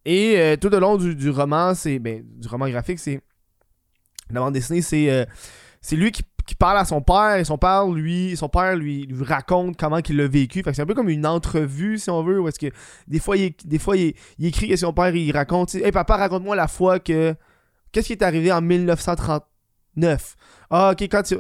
et 0.04 0.38
euh, 0.38 0.58
tout 0.58 0.74
au 0.74 0.80
long 0.80 0.98
du, 0.98 1.16
du 1.16 1.30
roman, 1.30 1.74
c'est. 1.74 2.00
Ben, 2.00 2.24
du 2.26 2.48
roman 2.48 2.70
graphique, 2.70 3.00
c'est. 3.00 3.22
La 4.30 4.42
bande 4.42 4.54
dessinée, 4.54 4.82
c'est. 4.82 5.10
euh, 5.10 5.26
c'est 5.82 5.96
lui 5.96 6.12
qui, 6.12 6.24
qui 6.48 6.56
parle 6.56 6.77
à 6.77 6.86
son 6.86 7.01
père 7.01 7.36
et 7.36 7.44
son 7.44 7.58
père 7.58 7.86
lui 7.88 8.36
son 8.38 8.50
père 8.50 8.75
lui, 8.75 9.08
raconte 9.22 9.77
comment 9.77 9.98
il 9.98 10.16
l'a 10.16 10.27
vécu. 10.27 10.63
C'est 10.66 10.82
un 10.82 10.86
peu 10.86 10.96
comme 10.96 11.10
une 11.10 11.27
entrevue 11.27 12.00
si 12.00 12.10
on 12.10 12.24
veut 12.24 12.39
où 12.39 12.48
est-ce 12.48 12.58
que 12.58 12.68
des 13.08 13.20
fois 13.20 13.38
il, 13.38 13.54
des 13.66 13.77
fois 13.77 13.98
il, 13.98 14.16
il 14.39 14.48
écrit 14.48 14.72
et 14.72 14.77
son 14.77 14.94
père 14.94 15.13
il 15.13 15.32
raconte 15.32 15.75
hey 15.75 15.92
papa 15.92 16.16
raconte-moi 16.16 16.56
la 16.56 16.68
fois 16.68 17.00
que 17.00 17.36
qu'est-ce 17.92 18.08
qui 18.08 18.13
est 18.13 18.24
arrivé 18.24 18.51
en 18.51 18.62
1939 18.62 20.36
ah 20.72 20.92
ok 20.94 21.01
quand 21.04 21.24
tu 21.24 21.36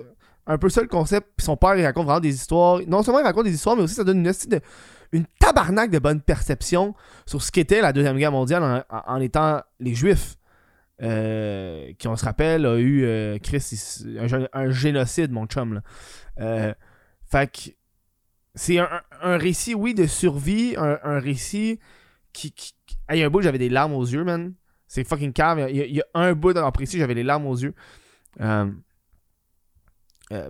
un 0.45 0.57
peu 0.57 0.69
ça 0.69 0.81
le 0.81 0.87
concept 0.87 1.29
son 1.39 1.55
père 1.55 1.75
il 1.75 1.85
raconte 1.85 2.05
vraiment 2.05 2.19
des 2.19 2.35
histoires. 2.35 2.81
Non 2.85 3.01
seulement 3.01 3.19
il 3.21 3.25
raconte 3.25 3.45
des 3.45 3.53
histoires 3.53 3.77
mais 3.77 3.83
aussi 3.83 3.95
ça 3.95 4.03
donne 4.03 4.19
une 4.19 4.31
de 4.31 4.61
une 5.13 5.25
tabarnak 5.39 5.89
de 5.89 5.99
bonne 5.99 6.19
perception 6.19 6.93
sur 7.25 7.41
ce 7.41 7.49
qu'était 7.49 7.79
la 7.79 7.93
deuxième 7.93 8.17
guerre 8.17 8.33
mondiale 8.33 8.85
en 8.89 9.21
étant 9.21 9.61
les 9.79 9.95
juifs 9.95 10.35
euh, 11.01 11.91
qui, 11.99 12.07
on 12.07 12.15
se 12.15 12.25
rappelle, 12.25 12.65
a 12.65 12.77
eu 12.77 13.03
euh, 13.05 13.37
Chris, 13.39 14.03
un, 14.19 14.25
gé- 14.25 14.49
un 14.51 14.69
génocide, 14.71 15.31
mon 15.31 15.45
chum. 15.45 15.75
Là. 15.75 15.81
Euh, 16.39 16.73
fait 17.29 17.51
que 17.51 17.59
c'est 18.55 18.79
un, 18.79 18.89
un- 19.21 19.37
récit, 19.37 19.75
oui, 19.75 19.93
de 19.93 20.07
survie, 20.07 20.75
un, 20.77 20.99
un 21.03 21.19
récit 21.19 21.79
qui. 22.33 22.51
qui 22.51 22.73
Hey, 23.09 23.19
il 23.19 23.21
y 23.21 23.23
a 23.23 23.27
un 23.27 23.29
bout, 23.29 23.41
j'avais 23.41 23.57
des 23.57 23.69
larmes 23.69 23.93
aux 23.93 24.05
yeux, 24.05 24.23
man. 24.23 24.53
C'est 24.87 25.03
fucking 25.07 25.33
cave. 25.33 25.67
Il 25.69 25.95
y, 25.95 26.01
a, 26.01 26.05
un 26.13 26.33
bout 26.33 26.57
en 26.57 26.71
précis, 26.71 26.97
j'avais 26.97 27.13
les 27.13 27.23
larmes 27.23 27.45
aux 27.45 27.55
yeux. 27.55 27.73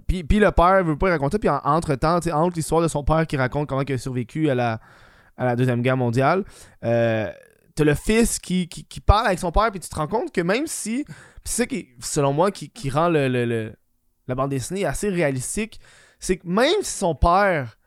Puis, 0.07 0.23
puis 0.23 0.39
le 0.39 0.51
père 0.51 0.83
veut 0.83 0.97
pas 0.97 1.09
raconter. 1.09 1.37
Puis 1.39 1.49
en- 1.49 1.61
entre-temps, 1.63 2.15
entre 2.33 2.55
l'histoire 2.55 2.81
de 2.81 2.87
son 2.87 3.03
père 3.03 3.27
qui 3.27 3.37
raconte 3.37 3.67
comment 3.69 3.81
il 3.81 3.93
a 3.93 3.97
survécu 3.97 4.49
à 4.49 4.55
la, 4.55 4.79
à 5.37 5.45
la 5.45 5.55
Deuxième 5.55 5.81
Guerre 5.81 5.97
mondiale, 5.97 6.43
t'as 7.77 7.83
le 7.85 7.95
fils 7.95 8.39
qui, 8.39 8.67
qui, 8.67 8.83
qui 8.83 8.99
parle 8.99 9.27
avec 9.27 9.39
son 9.39 9.51
père, 9.51 9.71
puis 9.71 9.79
tu 9.79 9.87
te 9.87 9.95
rends 9.95 10.07
compte 10.07 10.31
que 10.33 10.41
même 10.41 10.67
si. 10.67 11.05
C'est 11.45 11.61
ça 11.61 11.65
qui, 11.65 11.87
selon 12.01 12.33
moi, 12.33 12.51
qui, 12.51 12.69
qui 12.69 12.89
rend 12.89 13.07
le, 13.07 13.29
le- 13.29 13.73
la 14.27 14.35
bande 14.35 14.49
dessinée 14.49 14.83
assez 14.85 15.07
réalistique, 15.07 15.79
c'est 16.19 16.37
que 16.37 16.47
même 16.47 16.81
si 16.81 16.91
son 16.97 17.15
père, 17.15 17.77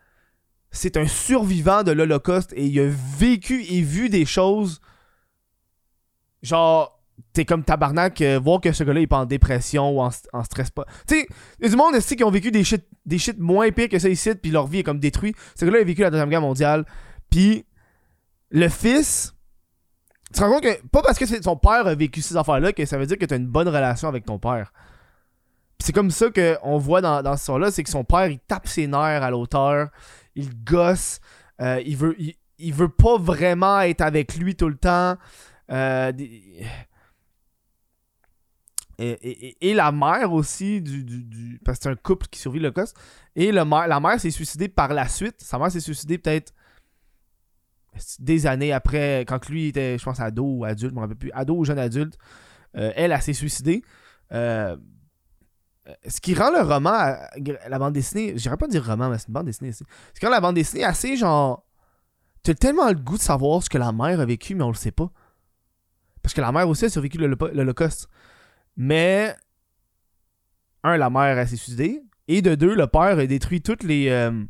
c'est 0.71 0.97
un 0.97 1.07
survivant 1.07 1.83
de 1.83 1.93
l'Holocauste 1.93 2.53
et 2.55 2.65
il 2.65 2.81
a 2.81 2.89
vécu 3.19 3.63
et 3.65 3.83
vu 3.83 4.09
des 4.09 4.25
choses, 4.25 4.81
genre, 6.43 6.99
t'es 7.33 7.45
comme 7.45 7.65
tabarnak, 7.65 8.21
euh, 8.23 8.39
voir 8.39 8.61
que 8.61 8.73
ce 8.73 8.85
gars-là 8.85 9.01
il 9.01 9.03
est 9.03 9.07
pas 9.07 9.19
en 9.19 9.27
dépression 9.27 9.91
ou 9.91 10.01
en, 10.01 10.11
stress 10.45 10.71
pas. 10.71 10.87
Tu 11.07 11.27
sais, 11.61 11.69
du 11.69 11.77
monde 11.77 11.95
ici 11.97 12.17
qui 12.17 12.25
ont 12.25 12.31
vécu 12.31 12.51
des 12.51 12.65
shit, 12.65 12.87
des 13.05 13.19
shit 13.19 13.39
moins 13.39 13.71
pires 13.73 13.89
que 13.89 13.99
ça 13.99 14.09
ici, 14.09 14.35
puis 14.35 14.51
leur 14.51 14.67
vie 14.67 14.79
est 14.79 14.85
comme 14.85 15.01
détruite. 15.01 15.37
Ce 15.55 15.65
gars-là 15.65 15.81
a 15.81 15.85
vécu 15.85 16.01
la 16.01 16.11
Deuxième 16.11 16.31
Guerre 16.31 16.41
mondiale, 16.41 16.87
puis 17.29 17.67
le 18.51 18.69
fils. 18.69 19.35
Tu 20.33 20.39
te 20.39 20.45
rends 20.45 20.51
compte 20.53 20.63
que, 20.63 20.87
pas 20.89 21.03
parce 21.03 21.19
que 21.19 21.27
son 21.43 21.57
père 21.57 21.87
a 21.87 21.95
vécu 21.95 22.23
ces 22.23 22.37
affaires-là, 22.37 22.73
que 22.73 22.85
ça 22.87 22.97
veut 22.99 23.07
dire 23.07 23.19
que 23.19 23.25
t'as 23.25 23.37
une 23.37 23.49
bonne 23.49 23.69
relation 23.69 24.09
avec 24.09 24.25
ton 24.25 24.39
père. 24.39 24.73
C'est 25.81 25.93
comme 25.93 26.11
ça 26.11 26.27
qu'on 26.31 26.79
voit 26.79 27.01
dans, 27.01 27.23
dans 27.23 27.37
ce 27.37 27.45
son-là, 27.47 27.71
c'est 27.71 27.83
que 27.83 27.91
son 27.91 28.05
père, 28.05 28.27
il 28.29 28.39
tape 28.39 28.69
ses 28.69 28.87
nerfs 28.87 29.23
à 29.23 29.31
l'auteur, 29.31 29.89
il 30.37 30.63
gosse, 30.63 31.21
euh, 31.61 31.83
il, 31.85 31.97
veut, 31.97 32.15
il, 32.19 32.35
il 32.59 32.73
veut 32.73 32.89
pas 32.89 33.17
vraiment 33.19 33.81
être 33.81 34.03
avec 34.03 34.37
lui 34.37 34.55
tout 34.55 34.69
le 34.69 34.77
temps. 34.77 35.17
Euh, 35.73 36.13
et, 36.19 36.67
et- 38.99 39.71
et- 39.71 39.75
la 39.75 39.91
mère 39.93 40.33
aussi, 40.33 40.83
du, 40.83 41.03
du- 41.05 41.59
parce 41.65 41.79
que 41.79 41.85
c'est 41.85 41.91
un 41.91 41.97
couple 41.97 42.27
qui 42.29 42.39
survit 42.39 42.61
le 42.61 42.71
coste. 42.71 42.97
Et 43.35 43.51
le 43.51 43.65
la 43.65 44.01
mère 44.01 44.21
s'est 44.21 44.31
suicidée 44.31 44.69
par 44.69 44.93
la 44.93 45.09
suite. 45.09 45.37
Sa 45.41 45.59
mère 45.59 45.73
s'est 45.73 45.81
suicidée 45.81 46.19
peut-être 46.19 46.53
des 48.19 48.47
années 48.47 48.73
après, 48.73 49.25
quand 49.27 49.49
lui 49.49 49.67
était, 49.69 49.99
je 49.99 50.05
pense, 50.05 50.21
ado 50.21 50.45
ou 50.45 50.65
adulte, 50.65 50.91
je 50.93 50.95
me 50.97 51.01
rappelle 51.01 51.17
plus, 51.17 51.31
ado 51.33 51.57
ou 51.57 51.65
jeune 51.65 51.79
adulte. 51.79 52.17
Euh, 52.77 52.93
elle, 52.95 53.13
elle 53.13 53.23
s'est 53.23 53.33
suicidée. 53.33 53.83
Euh, 54.33 54.77
ce 56.07 56.21
qui 56.21 56.35
rend 56.35 56.51
le 56.53 56.61
roman, 56.61 56.91
à- 56.93 57.29
la 57.69 57.79
bande 57.79 57.95
dessinée, 57.95 58.35
j'irais 58.37 58.57
pas 58.57 58.69
dire 58.69 58.85
roman, 58.87 59.09
mais 59.11 59.19
c'est 59.19 59.27
une 59.29 59.35
bande 59.35 59.47
dessinée. 59.47 59.71
aussi. 59.71 59.85
Ce 60.15 60.21
qui 60.21 60.27
rend 60.27 60.33
la 60.33 60.41
bande 60.41 60.55
dessinée 60.55 60.85
assez 60.85 61.17
genre. 61.17 61.65
T'as 62.43 62.55
tellement 62.55 62.89
le 62.89 62.95
goût 62.95 63.17
de 63.17 63.23
savoir 63.23 63.63
ce 63.63 63.69
que 63.69 63.77
la 63.77 63.93
mère 63.93 64.21
a 64.21 64.25
vécu, 64.25 64.55
mais 64.55 64.63
on 64.63 64.69
le 64.69 64.75
sait 64.75 64.93
pas. 64.93 65.11
Parce 66.23 66.33
que 66.33 66.41
la 66.41 66.53
mère 66.53 66.69
aussi 66.69 66.85
a 66.85 66.89
survécu 66.91 67.19
l'Holocauste. 67.19 68.09
Mais. 68.77 69.35
Un, 70.83 70.97
la 70.97 71.11
mère 71.11 71.37
elle 71.39 71.49
s'est 71.49 71.57
suicidée. 71.57 72.01
Et 72.29 72.41
de 72.41 72.55
deux, 72.55 72.75
le 72.75 72.87
père 72.87 73.19
a 73.19 73.27
détruit 73.27 73.61
toutes 73.61 73.83
les. 73.83 74.09
euh, 74.09 74.45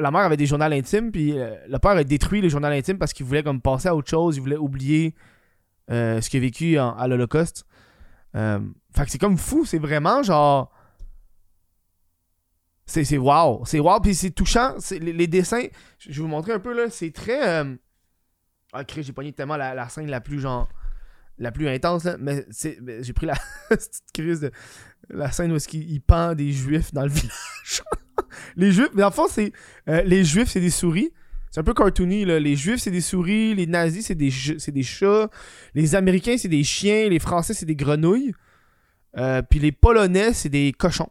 la 0.00 0.10
mère 0.10 0.22
avait 0.22 0.36
des 0.36 0.46
journaux 0.46 0.64
intimes, 0.64 1.10
puis 1.10 1.38
euh, 1.38 1.54
le 1.68 1.78
père 1.78 1.92
a 1.92 2.04
détruit 2.04 2.40
les 2.40 2.48
journaux 2.48 2.68
intimes 2.68 2.98
parce 2.98 3.12
qu'il 3.12 3.26
voulait 3.26 3.42
comme 3.42 3.60
passer 3.60 3.88
à 3.88 3.96
autre 3.96 4.08
chose, 4.08 4.36
il 4.36 4.40
voulait 4.40 4.56
oublier 4.56 5.14
euh, 5.90 6.20
ce 6.20 6.30
qu'il 6.30 6.38
a 6.38 6.40
vécu 6.40 6.78
à 6.78 7.06
l'Holocauste. 7.08 7.64
Euh, 8.36 8.60
fait 8.94 9.04
que 9.04 9.10
c'est 9.10 9.18
comme 9.18 9.38
fou, 9.38 9.64
c'est 9.64 9.78
vraiment 9.78 10.22
genre. 10.22 10.70
C'est, 12.86 13.16
wow, 13.16 13.64
c'est 13.64 13.80
wow, 13.80 13.98
puis 14.00 14.14
c'est 14.14 14.30
touchant. 14.30 14.74
Les, 14.90 15.26
dessins, 15.26 15.66
je 15.98 16.08
vais 16.08 16.20
vous 16.20 16.28
montrer 16.28 16.52
un 16.52 16.60
peu 16.60 16.74
là, 16.74 16.90
c'est 16.90 17.12
très. 17.12 17.64
Ah, 18.72 18.84
Chris, 18.84 19.04
j'ai 19.04 19.12
pogné 19.12 19.32
tellement 19.32 19.56
la, 19.56 19.88
scène 19.88 20.10
la 20.10 20.20
plus 20.20 20.40
genre. 20.40 20.68
La 21.38 21.50
plus 21.50 21.68
intense, 21.68 22.04
là, 22.04 22.16
mais 22.18 22.46
j'ai 22.52 23.12
pris 23.12 23.26
la 23.26 23.34
petite 23.68 24.04
crise 24.12 24.40
de. 24.40 24.52
La 25.10 25.32
scène 25.32 25.52
où 25.52 25.56
est-ce 25.56 25.68
qu'il 25.68 25.90
il 25.90 26.00
pend 26.00 26.34
des 26.34 26.52
juifs 26.52 26.92
dans 26.92 27.02
le 27.02 27.08
village. 27.10 27.82
Les 28.56 28.72
juifs, 28.72 28.90
mais 28.94 29.02
en 29.02 29.10
fond, 29.10 29.26
c'est. 29.28 29.52
euh, 29.88 30.02
les 30.02 30.24
juifs, 30.24 30.48
c'est 30.50 30.60
des 30.60 30.70
souris. 30.70 31.10
C'est 31.50 31.60
un 31.60 31.64
peu 31.64 31.74
cartoony, 31.74 32.24
là. 32.24 32.40
Les 32.40 32.56
juifs, 32.56 32.80
c'est 32.80 32.90
des 32.90 33.00
souris. 33.00 33.54
Les 33.54 33.66
nazis, 33.66 34.06
c'est 34.06 34.14
des, 34.16 34.30
des 34.72 34.82
chats. 34.82 35.28
Les 35.74 35.94
américains, 35.94 36.36
c'est 36.36 36.48
des 36.48 36.64
chiens. 36.64 37.08
Les 37.08 37.18
français, 37.20 37.54
c'est 37.54 37.66
des 37.66 37.76
grenouilles. 37.76 38.34
Euh, 39.16 39.40
puis 39.42 39.60
les 39.60 39.70
polonais, 39.72 40.32
c'est 40.32 40.48
des 40.48 40.72
cochons. 40.72 41.10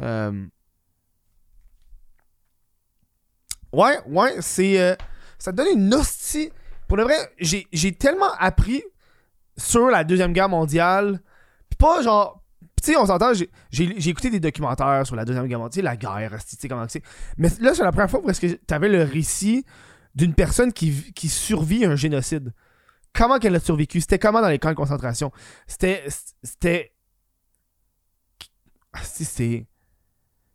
Euh, 0.00 0.46
Ouais, 3.72 3.98
ouais, 4.06 4.34
c'est. 4.40 4.96
ça 5.38 5.52
donne 5.52 5.68
une 5.78 5.94
hostie. 5.94 6.50
Pour 6.88 6.96
le 6.96 7.04
vrai, 7.04 7.14
j'ai 7.38 7.66
j'ai 7.72 7.92
tellement 7.92 8.32
appris 8.38 8.82
sur 9.56 9.88
la 9.90 10.02
Deuxième 10.02 10.32
Guerre 10.32 10.48
mondiale. 10.48 11.20
Puis 11.68 11.76
pas 11.76 12.02
genre. 12.02 12.39
Tu 12.82 12.92
sais, 12.92 12.96
on 12.96 13.06
s'entend, 13.06 13.32
j'ai 13.70 14.08
écouté 14.08 14.30
des 14.30 14.40
documentaires 14.40 15.06
sur 15.06 15.16
la 15.16 15.24
Deuxième 15.24 15.46
Guerre 15.46 15.58
mondiale, 15.58 15.84
la 15.84 15.96
guerre, 15.96 16.32
tu 16.44 16.56
sais 16.56 16.68
comment 16.68 16.86
c'est. 16.88 17.02
Mais 17.36 17.48
là, 17.60 17.74
c'est 17.74 17.82
la 17.82 17.92
première 17.92 18.10
fois 18.10 18.22
parce 18.22 18.38
que 18.38 18.46
t'avais 18.54 18.88
le 18.88 19.02
récit 19.02 19.64
d'une 20.14 20.34
personne 20.34 20.72
qui, 20.72 21.12
qui 21.12 21.28
survit 21.28 21.84
un 21.84 21.96
génocide. 21.96 22.52
Comment 23.12 23.38
qu'elle 23.38 23.54
a 23.56 23.60
survécu? 23.60 24.00
C'était 24.00 24.18
comment 24.18 24.40
dans 24.40 24.48
les 24.48 24.58
camps 24.58 24.70
de 24.70 24.74
concentration? 24.74 25.32
C'était. 25.66 26.04
C'était. 26.42 26.92
Ah, 28.92 29.02
si, 29.02 29.24
c'est. 29.24 29.66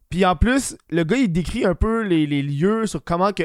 Puis 0.10 0.26
en 0.26 0.36
plus, 0.36 0.78
le 0.90 1.04
gars, 1.04 1.18
il 1.18 1.32
décrit 1.32 1.66
un 1.66 1.76
peu 1.76 2.02
les, 2.02 2.26
les 2.26 2.42
lieux 2.42 2.88
sur 2.88 3.04
comment 3.04 3.34
que. 3.34 3.44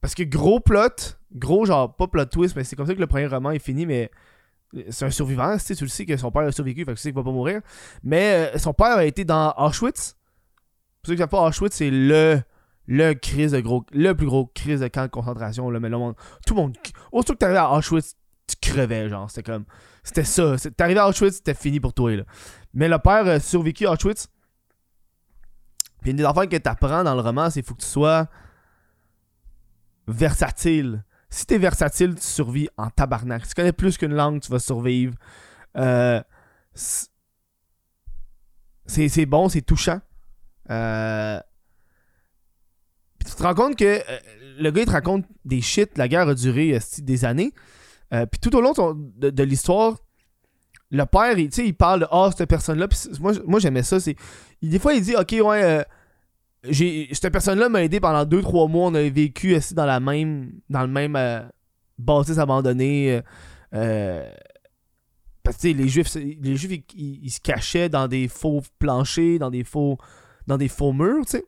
Parce 0.00 0.14
que 0.14 0.22
gros 0.22 0.60
plot, 0.60 1.16
gros 1.32 1.64
genre, 1.64 1.94
pas 1.96 2.06
plot 2.06 2.26
twist, 2.26 2.56
mais 2.56 2.64
c'est 2.64 2.76
comme 2.76 2.86
ça 2.86 2.94
que 2.94 3.00
le 3.00 3.06
premier 3.06 3.26
roman 3.26 3.50
est 3.50 3.58
fini, 3.58 3.86
mais 3.86 4.10
c'est 4.90 5.06
un 5.06 5.10
survivant, 5.10 5.54
tu 5.54 5.60
sais, 5.60 5.74
tu 5.74 5.84
le 5.84 5.88
sais 5.88 6.04
que 6.04 6.16
son 6.16 6.30
père 6.30 6.42
a 6.42 6.52
survécu, 6.52 6.84
fait 6.84 6.92
que 6.92 6.96
tu 6.96 7.02
sais 7.02 7.08
qu'il 7.10 7.16
va 7.16 7.24
pas 7.24 7.30
mourir. 7.30 7.60
Mais 8.02 8.50
euh, 8.54 8.58
son 8.58 8.74
père 8.74 8.98
a 8.98 9.04
été 9.04 9.24
dans 9.24 9.54
Auschwitz. 9.56 10.16
Pour 11.02 11.08
ceux 11.08 11.14
qui 11.14 11.18
savent 11.18 11.28
pas, 11.28 11.42
Auschwitz, 11.42 11.74
c'est 11.74 11.90
le. 11.90 12.40
Le 12.90 13.12
crise 13.12 13.52
de 13.52 13.60
gros. 13.60 13.84
Le 13.92 14.14
plus 14.14 14.26
gros 14.26 14.46
crise 14.46 14.80
de 14.80 14.88
camp 14.88 15.02
de 15.02 15.08
concentration. 15.08 15.70
Mais 15.70 15.90
le 15.90 15.98
monde. 15.98 16.14
Tout 16.46 16.54
le 16.54 16.62
monde. 16.62 16.76
Aussitôt 17.12 17.34
que 17.34 17.38
t'arrivais 17.38 17.58
à 17.58 17.70
Auschwitz, 17.72 18.14
tu 18.46 18.56
crevais, 18.62 19.10
genre. 19.10 19.30
C'était 19.30 19.52
comme. 19.52 19.66
C'était 20.02 20.24
ça. 20.24 20.56
T'arrivais 20.74 21.00
à 21.00 21.08
Auschwitz, 21.08 21.36
c'était 21.36 21.52
fini 21.52 21.80
pour 21.80 21.92
toi, 21.92 22.16
là. 22.16 22.22
Mais 22.72 22.88
le 22.88 22.98
père 22.98 23.26
a 23.26 23.40
survécu 23.40 23.86
à 23.86 23.92
Auschwitz. 23.92 24.28
Puis 26.00 26.12
une 26.12 26.16
des 26.16 26.24
affaires 26.24 26.48
que 26.48 26.56
t'apprends 26.56 27.04
dans 27.04 27.14
le 27.14 27.20
roman, 27.20 27.50
c'est 27.50 27.60
faut 27.60 27.74
que 27.74 27.82
tu 27.82 27.86
sois 27.86 28.26
versatile. 30.06 31.04
Si 31.30 31.44
t'es 31.46 31.58
versatile, 31.58 32.14
tu 32.14 32.22
survis 32.22 32.68
en 32.76 32.88
tabarnak. 32.90 33.44
Si 33.44 33.50
tu 33.50 33.54
connais 33.54 33.72
plus 33.72 33.98
qu'une 33.98 34.14
langue, 34.14 34.40
tu 34.40 34.50
vas 34.50 34.58
survivre. 34.58 35.14
Euh, 35.76 36.22
c'est- 36.74 37.10
bon, 39.26 39.48
c'est 39.48 39.62
touchant. 39.62 40.00
Euh, 40.70 41.40
puis 43.18 43.28
tu 43.28 43.34
te 43.34 43.42
rends 43.42 43.54
compte 43.54 43.76
que 43.76 43.84
euh, 43.84 44.18
le 44.58 44.70
gars, 44.70 44.82
il 44.82 44.86
te 44.86 44.90
raconte 44.90 45.26
des 45.44 45.60
shit. 45.60 45.96
La 45.98 46.08
guerre 46.08 46.28
a 46.28 46.34
duré 46.34 46.78
des 46.98 47.24
années. 47.24 47.52
Euh, 48.14 48.24
puis 48.26 48.40
tout 48.40 48.54
au 48.56 48.60
long 48.62 48.72
de, 48.72 49.42
l'histoire, 49.42 49.98
le 50.90 51.04
père, 51.04 51.38
il, 51.38 51.50
il 51.58 51.74
parle 51.74 52.00
de 52.00 52.06
Ah, 52.10 52.30
cette 52.36 52.48
personne-là. 52.48 52.88
Moi, 53.20 53.32
moi 53.46 53.60
j'aimais 53.60 53.82
ça. 53.82 53.98
Des 54.62 54.78
fois, 54.78 54.94
il 54.94 55.02
dit 55.02 55.14
Ok, 55.14 55.32
ouais, 55.32 55.62
euh, 55.62 55.82
j'ai, 56.64 57.08
cette 57.12 57.32
personne-là 57.32 57.68
m'a 57.68 57.84
aidé 57.84 58.00
pendant 58.00 58.24
2-3 58.24 58.70
mois. 58.70 58.86
On 58.88 58.94
a 58.94 59.08
vécu 59.08 59.54
assis 59.54 59.74
dans, 59.74 59.86
la 59.86 60.00
même, 60.00 60.52
dans 60.68 60.82
le 60.82 60.88
même 60.88 61.16
euh, 61.16 61.42
bâtisse 61.98 62.38
abandonné. 62.38 63.16
euh, 63.16 63.22
euh, 63.74 64.30
parce 65.42 65.56
que 65.58 65.68
les 65.68 65.88
juifs, 65.88 66.14
les 66.14 66.56
juifs 66.56 66.82
ils, 66.94 67.30
se 67.30 67.40
cachaient 67.40 67.88
dans 67.88 68.06
des 68.06 68.28
faux 68.28 68.62
planchers, 68.78 69.38
dans 69.38 69.50
des 69.50 69.64
faux, 69.64 69.96
dans 70.46 70.58
des 70.58 70.68
faux 70.68 70.92
murs, 70.92 71.24
tu 71.24 71.38
sais. 71.38 71.44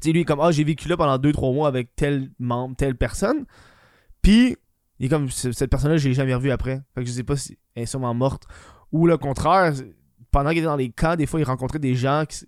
Tu 0.00 0.08
sais, 0.08 0.12
lui, 0.12 0.24
comme, 0.24 0.40
ah, 0.40 0.50
j'ai 0.50 0.64
vécu 0.64 0.88
là 0.88 0.96
pendant 0.96 1.18
2-3 1.18 1.54
mois 1.54 1.68
avec 1.68 1.94
tel 1.94 2.30
membre, 2.38 2.74
telle 2.76 2.96
personne. 2.96 3.44
Puis, 4.22 4.56
il 4.98 5.06
est 5.06 5.08
comme, 5.10 5.30
cette 5.30 5.68
personne-là, 5.70 5.98
je 5.98 6.08
l'ai 6.08 6.14
jamais 6.14 6.34
revue 6.34 6.50
après. 6.50 6.82
Fait 6.94 7.02
que 7.02 7.06
je 7.06 7.12
sais 7.12 7.22
pas 7.22 7.36
si 7.36 7.58
elle 7.74 7.82
est 7.82 7.86
sûrement 7.86 8.14
morte. 8.14 8.44
Ou 8.92 9.06
le 9.06 9.18
contraire, 9.18 9.74
pendant 10.30 10.50
qu'il 10.50 10.58
était 10.58 10.66
dans 10.66 10.76
les 10.76 10.90
camps, 10.90 11.16
des 11.16 11.26
fois, 11.26 11.40
il 11.40 11.44
rencontrait 11.44 11.78
des 11.78 11.94
gens 11.94 12.24
qui, 12.26 12.46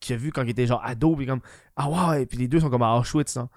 qu'il 0.00 0.14
a 0.14 0.18
vu 0.18 0.32
quand 0.32 0.42
il 0.42 0.50
était 0.50 0.66
genre 0.66 0.82
ado. 0.84 1.14
Puis 1.16 1.26
comme, 1.26 1.40
ah 1.76 1.88
ouais, 1.88 2.26
puis 2.26 2.38
les 2.38 2.48
deux 2.48 2.60
sont 2.60 2.70
comme 2.70 2.82
à 2.82 2.96
Auschwitz. 2.96 3.36
hein. 3.36 3.48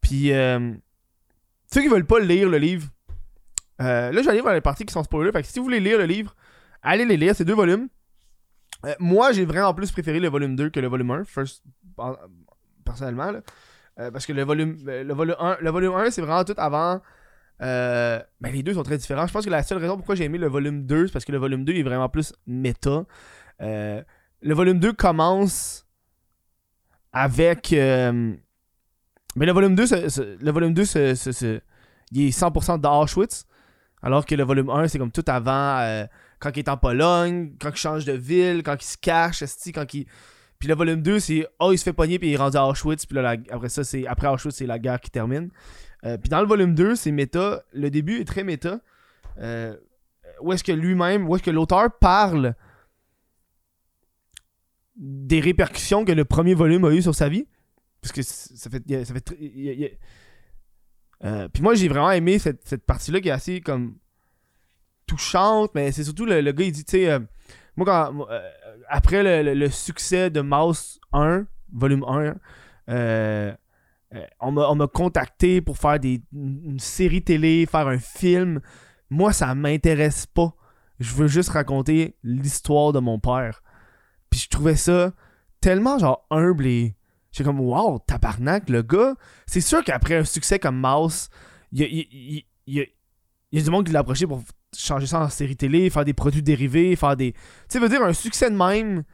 Puis, 0.00 0.32
euh, 0.32 0.72
ceux 1.72 1.80
qui 1.82 1.88
veulent 1.88 2.06
pas 2.06 2.20
lire 2.20 2.48
le 2.48 2.58
livre, 2.58 2.88
euh, 3.80 4.12
là, 4.12 4.20
je 4.20 4.24
vais 4.24 4.30
aller 4.32 4.40
voir 4.40 4.54
les 4.54 4.60
parties 4.60 4.84
qui 4.84 4.92
sont 4.92 5.02
spoilers. 5.02 5.32
Fait 5.32 5.42
que 5.42 5.48
si 5.48 5.58
vous 5.58 5.64
voulez 5.64 5.80
lire 5.80 5.98
le 5.98 6.04
livre, 6.04 6.34
allez 6.82 7.04
les 7.04 7.16
lire, 7.16 7.34
c'est 7.34 7.44
deux 7.44 7.54
volumes. 7.54 7.88
Euh, 8.84 8.94
moi, 8.98 9.32
j'ai 9.32 9.44
vraiment 9.44 9.72
plus 9.74 9.90
préféré 9.90 10.20
le 10.20 10.28
volume 10.28 10.56
2 10.56 10.68
que 10.70 10.78
le 10.80 10.88
volume 10.88 11.10
1, 11.10 11.24
first, 11.24 11.62
en- 11.96 12.16
personnellement. 12.84 13.30
là. 13.30 13.40
Euh, 14.00 14.10
parce 14.10 14.26
que 14.26 14.32
le 14.32 14.42
volume, 14.42 14.76
le 14.84 15.14
volume 15.14 15.36
1, 15.38 15.58
le 15.60 15.70
volume 15.70 15.94
1 15.94 16.10
c'est 16.10 16.20
vraiment 16.20 16.44
tout 16.44 16.54
avant. 16.56 17.00
Euh, 17.62 18.20
ben, 18.40 18.52
les 18.52 18.62
deux 18.64 18.74
sont 18.74 18.82
très 18.82 18.98
différents. 18.98 19.26
Je 19.26 19.32
pense 19.32 19.44
que 19.44 19.50
la 19.50 19.62
seule 19.62 19.78
raison 19.78 19.96
pourquoi 19.96 20.16
j'ai 20.16 20.24
aimé 20.24 20.36
le 20.36 20.48
volume 20.48 20.84
2, 20.84 21.06
c'est 21.06 21.12
parce 21.12 21.24
que 21.24 21.30
le 21.32 21.38
volume 21.38 21.64
2 21.64 21.72
est 21.74 21.82
vraiment 21.84 22.08
plus 22.08 22.34
méta. 22.46 23.04
Euh, 23.62 24.02
le 24.44 24.54
volume 24.54 24.78
2 24.78 24.92
commence 24.92 25.86
avec. 27.12 27.72
euh, 27.72 28.34
mais 29.36 29.46
le 29.46 29.52
volume 29.52 29.74
2, 29.74 29.86
se- 29.86 30.08
se- 30.08 30.36
le 30.44 30.50
volume 30.52 30.74
2 30.74 30.84
se- 30.84 31.14
se- 31.14 31.32
se- 31.32 31.60
il 32.12 32.28
est 32.28 32.30
100% 32.30 32.78
d'Auschwitz. 32.78 33.46
Alors 34.02 34.26
que 34.26 34.34
le 34.34 34.44
volume 34.44 34.68
1, 34.70 34.86
c'est 34.88 34.98
comme 34.98 35.10
tout 35.10 35.24
avant, 35.26 35.78
euh, 35.80 36.04
quand 36.38 36.50
il 36.54 36.58
est 36.60 36.68
en 36.68 36.76
Pologne, 36.76 37.54
quand 37.60 37.70
il 37.70 37.76
change 37.76 38.04
de 38.04 38.12
ville, 38.12 38.62
quand 38.62 38.76
il 38.80 38.84
se 38.86 38.98
cache, 38.98 39.42
quand 39.74 39.94
il. 39.94 40.06
Puis 40.58 40.68
le 40.68 40.74
volume 40.74 41.00
2, 41.02 41.18
c'est 41.20 41.46
oh, 41.58 41.72
il 41.72 41.78
se 41.78 41.84
fait 41.84 41.92
pogner 41.92 42.18
puis 42.18 42.28
il 42.28 42.34
est 42.34 42.36
rendu 42.36 42.56
à 42.56 42.66
Auschwitz. 42.66 43.06
Puis 43.06 43.16
là, 43.16 43.36
après 43.50 43.68
ça, 43.70 43.82
c'est 43.82 44.06
après 44.06 44.28
Auschwitz, 44.28 44.56
c'est 44.56 44.66
la 44.66 44.78
guerre 44.78 45.00
qui 45.00 45.10
termine. 45.10 45.50
Euh, 46.04 46.18
puis 46.18 46.28
dans 46.28 46.40
le 46.40 46.46
volume 46.46 46.74
2, 46.74 46.94
c'est 46.96 47.12
méta. 47.12 47.62
Le 47.72 47.90
début 47.90 48.20
est 48.20 48.24
très 48.26 48.44
méta. 48.44 48.80
Où 50.42 50.52
est-ce 50.52 50.62
que 50.64 50.72
lui-même, 50.72 51.28
où 51.28 51.34
est-ce 51.34 51.42
que 51.42 51.50
l'auteur 51.50 51.88
parle 51.98 52.54
des 54.96 55.40
répercussions 55.40 56.04
que 56.04 56.12
le 56.12 56.24
premier 56.24 56.54
volume 56.54 56.84
a 56.84 56.90
eu 56.90 57.02
sur 57.02 57.14
sa 57.14 57.28
vie. 57.28 57.46
Parce 58.00 58.12
que 58.12 58.22
ça 58.22 58.70
fait. 58.70 59.04
Ça 59.04 59.14
fait 59.14 59.98
euh, 61.24 61.48
puis 61.48 61.62
moi, 61.62 61.74
j'ai 61.74 61.88
vraiment 61.88 62.10
aimé 62.10 62.38
cette, 62.38 62.66
cette 62.66 62.84
partie-là 62.84 63.20
qui 63.20 63.28
est 63.28 63.32
assez 63.32 63.60
comme 63.60 63.96
touchante, 65.06 65.70
mais 65.74 65.90
c'est 65.92 66.04
surtout 66.04 66.26
le, 66.26 66.40
gars, 66.52 66.64
il 66.64 66.72
dit, 66.72 66.84
tu 66.84 66.98
sais, 66.98 67.10
euh, 67.10 67.20
moi, 67.76 67.86
quand, 67.86 68.26
euh, 68.30 68.50
après 68.88 69.42
le, 69.42 69.54
le, 69.54 69.70
succès 69.70 70.28
de 70.28 70.40
Mouse 70.42 71.00
1, 71.12 71.46
volume 71.72 72.04
1, 72.88 73.56
on 74.40 74.52
m'a 74.52 74.86
contacté 74.86 75.60
pour 75.60 75.78
faire 75.78 75.98
des, 75.98 76.22
une 76.32 76.78
série 76.78 77.22
télé, 77.22 77.66
faire 77.66 77.88
un 77.88 77.98
film. 77.98 78.60
Moi, 79.08 79.32
ça 79.32 79.54
m'intéresse 79.54 80.26
pas. 80.26 80.54
Je 81.00 81.14
veux 81.14 81.26
juste 81.26 81.50
raconter 81.50 82.16
l'histoire 82.22 82.92
de 82.92 83.00
mon 83.00 83.18
père. 83.18 83.62
Puis 84.34 84.40
je 84.40 84.48
trouvais 84.48 84.74
ça 84.74 85.12
tellement 85.60 85.96
genre 85.96 86.26
humble 86.28 86.66
et. 86.66 86.96
J'étais 87.30 87.44
comme, 87.44 87.60
wow, 87.60 88.00
tabarnak, 88.00 88.68
le 88.68 88.82
gars. 88.82 89.14
C'est 89.46 89.60
sûr 89.60 89.84
qu'après 89.84 90.16
un 90.16 90.24
succès 90.24 90.58
comme 90.58 90.76
Mouse, 90.76 91.28
il 91.70 92.44
y 92.66 92.80
a, 92.80 93.62
du 93.62 93.70
monde 93.70 93.86
qui 93.86 93.92
l'a 93.92 94.00
approché 94.00 94.26
pour 94.26 94.42
changer 94.76 95.06
ça 95.06 95.20
en 95.20 95.28
série 95.28 95.56
télé, 95.56 95.88
faire 95.88 96.04
des 96.04 96.14
produits 96.14 96.42
dérivés, 96.42 96.96
faire 96.96 97.16
des. 97.16 97.32
Tu 97.32 97.38
sais, 97.68 97.78
veut 97.78 97.88
dire, 97.88 98.02
un 98.02 98.12
succès 98.12 98.50
de 98.50 98.56
même, 98.56 99.04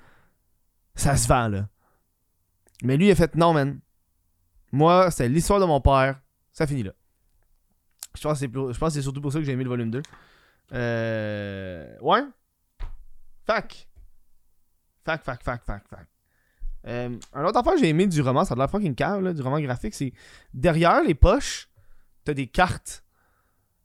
ça 0.95 1.19
se 1.19 1.29
vend, 1.29 1.49
là. 1.49 1.69
Mais 2.83 2.97
lui, 2.97 3.09
il 3.09 3.11
a 3.11 3.15
fait, 3.15 3.35
non, 3.35 3.53
man. 3.53 3.79
Moi, 4.73 5.11
c'est 5.11 5.29
l'histoire 5.29 5.61
de 5.61 5.67
mon 5.67 5.83
père. 5.83 6.19
Ça 6.53 6.67
finit 6.67 6.83
là. 6.83 6.93
Je 8.17 8.23
pense 8.23 8.41
que 8.41 8.89
c'est 8.91 9.03
surtout 9.03 9.21
pour 9.21 9.33
ça 9.33 9.39
que 9.39 9.45
j'ai 9.45 9.53
aimé 9.53 9.65
le 9.65 9.71
volume 9.71 9.91
2. 9.91 10.03
Euh. 10.73 11.97
Ouais. 12.01 12.23
Fac. 13.47 13.90
Fac, 15.05 15.23
fac, 15.25 15.43
fac, 15.43 15.65
fac, 15.65 15.83
fac. 15.89 16.07
Euh, 16.87 17.11
un 17.35 17.45
autre 17.45 17.59
affaire 17.59 17.75
que 17.75 17.81
j'ai 17.81 17.89
aimé 17.89 18.07
du 18.07 18.21
roman, 18.23 18.45
ça 18.45 18.55
a 18.55 18.57
l'air 18.57 18.71
fucking 18.71 18.95
cave, 18.95 19.23
là, 19.23 19.33
du 19.33 19.43
roman 19.43 19.61
graphique, 19.61 19.95
c'est 19.95 20.13
derrière 20.55 21.03
les 21.03 21.15
poches, 21.15 21.69
t'as 22.25 22.35
des 22.35 22.47
cartes. 22.47 23.05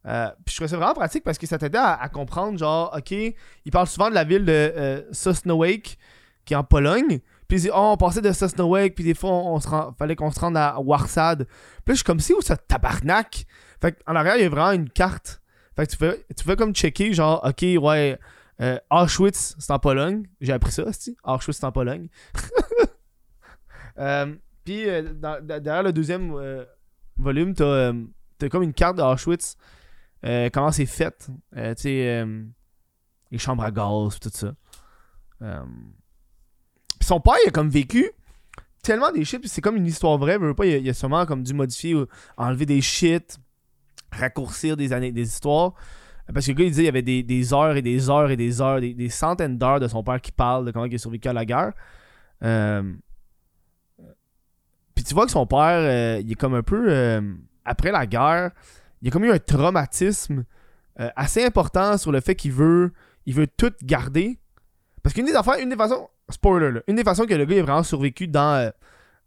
Euh, 0.06 0.30
puis 0.46 0.54
je 0.54 0.56
trouvais 0.56 0.68
ça 0.68 0.78
vraiment 0.78 0.94
pratique 0.94 1.24
parce 1.24 1.38
que 1.38 1.48
ça 1.48 1.58
t'aidait 1.58 1.80
à, 1.80 2.08
comprendre, 2.10 2.58
genre, 2.58 2.94
ok, 2.96 3.12
il 3.12 3.72
parle 3.72 3.88
souvent 3.88 4.10
de 4.10 4.16
la 4.16 4.24
ville 4.24 4.46
de 4.46 4.52
euh, 4.52 5.02
Sosnowiec, 5.12 5.98
qui 6.46 6.54
est 6.54 6.58
en 6.58 6.64
Pologne. 6.64 7.20
Puis 7.48 7.70
oh, 7.70 7.74
on 7.76 7.98
passait 7.98 8.22
de 8.22 8.32
Sosnowiec, 8.32 8.96
puis 8.96 9.04
des 9.04 9.14
fois, 9.14 9.32
on, 9.32 9.60
se 9.60 9.68
fallait 9.98 10.16
qu'on 10.16 10.32
se 10.32 10.40
rende 10.40 10.58
à 10.58 10.80
Warsad. 10.80 11.48
Puis 11.86 11.94
je 11.94 11.94
suis 11.96 12.04
comme, 12.04 12.20
si 12.20 12.34
où 12.34 12.42
ça 12.42 12.56
tabarnak? 12.56 13.46
Fait 13.82 13.94
qu'en 14.04 14.16
arrière, 14.16 14.38
il 14.38 14.44
y 14.44 14.46
a 14.46 14.50
vraiment 14.50 14.72
une 14.72 14.90
carte. 14.90 15.42
Fait 15.76 15.86
que 15.86 15.92
tu 15.92 15.98
fais, 15.98 16.26
tu 16.38 16.44
fais 16.44 16.56
comme 16.56 16.74
checker, 16.74 17.14
genre, 17.14 17.44
ok, 17.44 17.84
ouais, 17.84 18.18
euh, 18.62 18.80
Auschwitz, 18.90 19.56
c'est 19.60 19.72
en 19.72 19.80
Pologne. 19.80 20.26
J'ai 20.40 20.54
appris 20.54 20.72
ça, 20.72 20.84
aussi. 20.84 21.18
Auschwitz, 21.24 21.58
c'est 21.58 21.66
en 21.66 21.72
Pologne. 21.72 22.08
euh, 24.00 24.36
Puis, 24.64 24.90
euh, 24.90 25.02
derrière 25.42 25.84
le 25.84 25.94
deuxième 25.94 26.34
volume, 27.18 27.54
t'as 27.54 27.92
as 28.42 28.50
comme 28.50 28.64
une 28.64 28.74
carte 28.74 28.98
d'Auschwitz. 28.98 29.58
comment 30.54 30.72
c'est 30.72 30.86
fait. 30.86 31.30
tu 31.54 31.62
sais, 31.78 32.26
les 33.32 33.38
chambres 33.38 33.64
à 33.64 33.72
gaz, 33.72 34.20
tout 34.20 34.32
ça. 34.32 34.54
Puis 35.40 37.08
son 37.08 37.20
père, 37.20 37.36
il 37.44 37.50
a 37.50 37.52
comme 37.52 37.70
vécu 37.70 38.12
tellement 38.82 39.12
des 39.12 39.26
shit, 39.26 39.46
c'est 39.48 39.62
comme 39.62 39.76
une 39.76 39.88
histoire 39.88 40.18
vraie. 40.18 40.38
Il, 40.40 40.54
pas, 40.54 40.66
il, 40.66 40.88
a, 40.88 40.94
sûrement 40.94 41.26
comme 41.26 41.44
dû 41.44 41.54
modifier, 41.54 41.96
enlever 42.38 42.66
des 42.66 42.82
shit, 42.82 43.40
raccourcir 44.12 44.78
des 44.78 44.94
années, 44.94 45.12
des 45.12 45.28
histoires. 45.28 45.74
Parce 46.34 46.46
que 46.48 46.52
le 46.52 46.58
gars, 46.58 46.64
il 46.64 46.70
disait 46.72 46.82
qu'il 46.82 46.86
y 46.86 46.90
avait 46.90 47.24
des, 47.24 47.54
heures 47.54 47.76
et 47.76 47.82
des 47.82 48.10
heures 48.10 48.32
et 48.32 48.36
des 48.36 48.62
heures, 48.62 48.82
des, 48.82 49.10
centaines 49.10 49.58
d'heures 49.58 49.80
de 49.80 49.88
son 49.88 50.04
père 50.04 50.20
qui 50.20 50.32
parle 50.32 50.66
de 50.66 50.72
comment 50.72 50.86
il 50.86 50.96
a 50.96 50.98
survécu 50.98 51.28
à 51.28 51.34
la 51.34 51.46
guerre. 51.46 51.74
Euh, 52.44 52.94
puis 54.96 55.04
tu 55.04 55.14
vois 55.14 55.26
que 55.26 55.32
son 55.32 55.46
père, 55.46 55.80
euh, 55.82 56.22
il 56.24 56.32
est 56.32 56.36
comme 56.36 56.56
un 56.56 56.64
peu. 56.64 56.86
Euh, 56.90 57.22
après 57.64 57.92
la 57.92 58.08
guerre, 58.08 58.52
il 59.02 59.10
a 59.10 59.12
comme 59.12 59.26
eu 59.26 59.32
un 59.32 59.40
traumatisme 59.40 60.46
assez 60.98 61.44
important 61.44 61.98
sur 61.98 62.14
le 62.14 62.22
fait 62.22 62.36
qu'il 62.36 62.54
veut, 62.54 62.94
il 63.26 63.36
veut 63.36 63.48
tout 63.48 63.74
garder. 63.84 64.40
Parce 65.04 65.14
qu'une 65.14 65.26
des 65.26 65.36
affaires, 65.36 65.60
une 65.60 65.70
des 65.70 65.76
façons. 65.76 66.10
Spoiler, 66.30 66.72
là, 66.72 66.82
une 66.88 66.96
des 66.96 67.04
façons 67.04 67.26
que 67.26 67.36
le 67.36 67.46
gars 67.46 67.58
ait 67.58 67.62
vraiment 67.62 67.84
survécu 67.84 68.28
dans, 68.28 68.72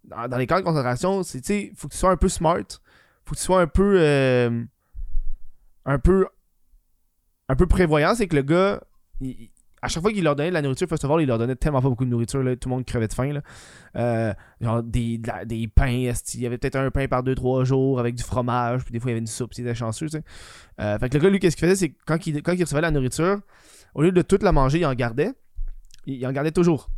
dans, 0.05 0.37
les 0.37 0.49
camps 0.49 0.59
de 0.59 0.65
concentration, 0.65 1.23
c'est, 1.23 1.41
tu 1.43 1.47
sais, 1.47 1.73
faut 1.77 1.87
que 1.87 1.93
tu 1.93 1.99
sois 1.99 2.11
un 2.11 2.17
peu 2.17 2.29
smart. 2.29 2.65
Faut 3.25 3.35
que 3.35 3.39
tu 3.39 3.45
sois 3.45 3.61
un 3.61 3.67
peu. 3.69 4.67
un 5.85 5.99
peu 5.99 6.27
un 7.49 7.57
peu 7.57 7.67
prévoyant, 7.67 8.15
c'est 8.15 8.27
que 8.27 8.37
le 8.37 8.43
gars, 8.43 8.83
à 9.81 9.89
chaque 9.89 10.03
fois 10.03 10.13
qu'il 10.13 10.25
leur 10.25 10.37
donnait 10.37 10.51
de 10.51 10.55
la 10.55 10.63
nourriture, 10.63 10.89
first 10.89 11.05
of 11.05 11.11
all, 11.11 11.23
il 11.23 11.27
leur 11.27 11.39
donnait 11.39 11.57
tellement 11.57 11.81
pas 11.81 11.89
beaucoup 11.89 12.05
de 12.05 12.11
nourriture, 12.11 12.43
là, 12.43 12.57
tout 12.57 12.69
le 12.69 12.75
monde 12.75 12.85
crevait 12.85 13.09
de 13.09 13.13
faim. 13.13 13.33
Là. 13.33 13.43
Euh, 13.97 14.35
genre 14.61 14.83
des, 14.83 15.21
des 15.47 15.69
pains, 15.69 15.87
il 15.87 16.41
y 16.41 16.47
avait 16.47 16.59
peut-être 16.59 16.77
un 16.77 16.91
pain 16.91 17.07
par 17.09 17.23
2-3 17.23 17.65
jours 17.65 18.01
avec 18.01 18.15
du 18.15 18.23
fromage, 18.23 18.85
puis 18.85 18.93
des 18.93 19.01
fois 19.01 19.11
il 19.11 19.13
y 19.13 19.15
avait 19.15 19.21
une 19.21 19.27
soupe, 19.27 19.55
c'était 19.55 19.75
chanceux. 19.75 20.07
Tu 20.07 20.19
sais. 20.19 20.25
Euh, 20.81 20.99
fait 20.99 21.09
que 21.09 21.17
le 21.17 21.23
gars, 21.23 21.31
lui, 21.31 21.39
qu'est-ce 21.39 21.57
qu'il 21.57 21.67
faisait, 21.67 21.77
c'est 21.77 21.89
que 21.91 21.99
quand 22.07 22.27
il, 22.27 22.43
quand 22.43 22.53
il 22.53 22.63
recevait 22.63 22.81
la 22.81 22.91
nourriture, 22.91 23.41
au 23.95 24.03
lieu 24.03 24.13
de 24.13 24.23
toute 24.23 24.43
la 24.43 24.53
manger, 24.53 24.81
il 24.81 24.87
en 24.87 24.95
gardait. 24.95 25.33
Il, 26.07 26.27
en 26.27 26.33
gardait 26.33 26.53
toujours. 26.53 26.91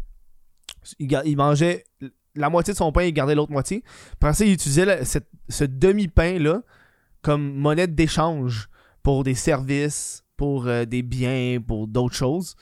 Il, 0.98 1.20
il, 1.24 1.36
mangeait 1.36 1.84
la 2.34 2.48
moitié 2.48 2.72
de 2.72 2.78
son 2.78 2.92
pain, 2.92 3.02
il 3.02 3.12
gardait 3.12 3.34
l'autre 3.34 3.52
moitié. 3.52 3.84
Puis 4.20 4.34
ça, 4.34 4.44
il 4.44 4.52
utilisait 4.52 5.04
ce 5.04 5.64
demi-pain-là 5.64 6.62
comme 7.22 7.54
monnaie 7.54 7.86
d'échange 7.86 8.68
pour 9.02 9.24
des 9.24 9.34
services, 9.34 10.24
pour 10.40 10.68
euh, 10.68 10.86
des 10.86 11.02
biens, 11.02 11.60
pour 11.60 11.86
d'autres 11.86 12.14
choses. 12.14 12.56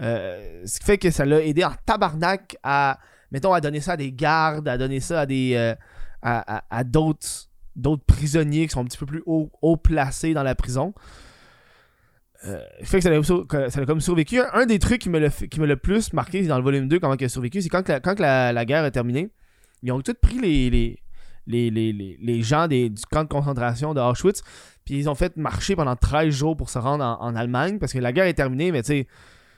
Euh, 0.00 0.62
ce 0.64 0.78
qui 0.78 0.86
fait 0.86 0.96
que 0.96 1.10
ça 1.10 1.24
l'a 1.24 1.44
aidé 1.44 1.64
en 1.64 1.72
tabarnak 1.84 2.56
à, 2.62 3.00
mettons, 3.32 3.52
à 3.52 3.60
donner 3.60 3.80
ça 3.80 3.94
à 3.94 3.96
des 3.96 4.12
gardes, 4.12 4.68
à 4.68 4.78
donner 4.78 5.00
ça 5.00 5.22
à 5.22 5.26
des 5.26 5.54
euh, 5.56 5.74
à, 6.22 6.84
d'autres 6.84 7.48
prisonniers 8.06 8.68
qui 8.68 8.74
sont 8.74 8.82
un 8.82 8.84
petit 8.84 8.96
peu 8.96 9.06
plus 9.06 9.24
haut, 9.26 9.76
placés 9.76 10.34
dans 10.34 10.44
la 10.44 10.54
prison. 10.54 10.94
Euh, 12.44 12.62
fait 12.84 12.98
que 12.98 13.02
ça 13.02 13.10
l'a, 13.10 13.86
comme 13.86 14.00
survécu. 14.00 14.40
Un, 14.52 14.66
des 14.66 14.78
trucs 14.78 15.00
qui 15.00 15.10
me 15.10 15.18
l'a, 15.18 15.30
qui 15.30 15.58
me 15.58 15.66
le 15.66 15.76
plus 15.76 16.12
marqué 16.12 16.46
dans 16.46 16.58
le 16.58 16.62
volume 16.62 16.86
2, 16.86 17.00
comment 17.00 17.16
il 17.18 17.24
a 17.24 17.28
survécu, 17.28 17.60
c'est 17.60 17.68
quand, 17.68 17.88
la, 17.88 17.98
quand 17.98 18.20
la, 18.20 18.64
guerre 18.64 18.84
est 18.84 18.92
terminée, 18.92 19.30
ils 19.82 19.90
ont 19.90 20.00
tous 20.00 20.14
pris 20.14 20.38
les, 20.38 20.96
les, 21.46 22.42
gens 22.42 22.68
des, 22.68 22.90
du 22.90 23.04
camp 23.06 23.24
de 23.24 23.28
concentration 23.28 23.94
de 23.94 24.00
Auschwitz, 24.00 24.42
puis 24.84 24.96
ils 24.98 25.08
ont 25.08 25.14
fait 25.14 25.36
marcher 25.36 25.76
pendant 25.76 25.96
13 25.96 26.32
jours 26.32 26.56
pour 26.56 26.70
se 26.70 26.78
rendre 26.78 27.04
en, 27.04 27.36
Allemagne 27.36 27.78
parce 27.78 27.92
que 27.92 27.98
la 27.98 28.12
guerre 28.12 28.26
est 28.26 28.34
terminée, 28.34 28.72
mais 28.72 28.82
tu 28.82 28.88
sais, 28.88 29.06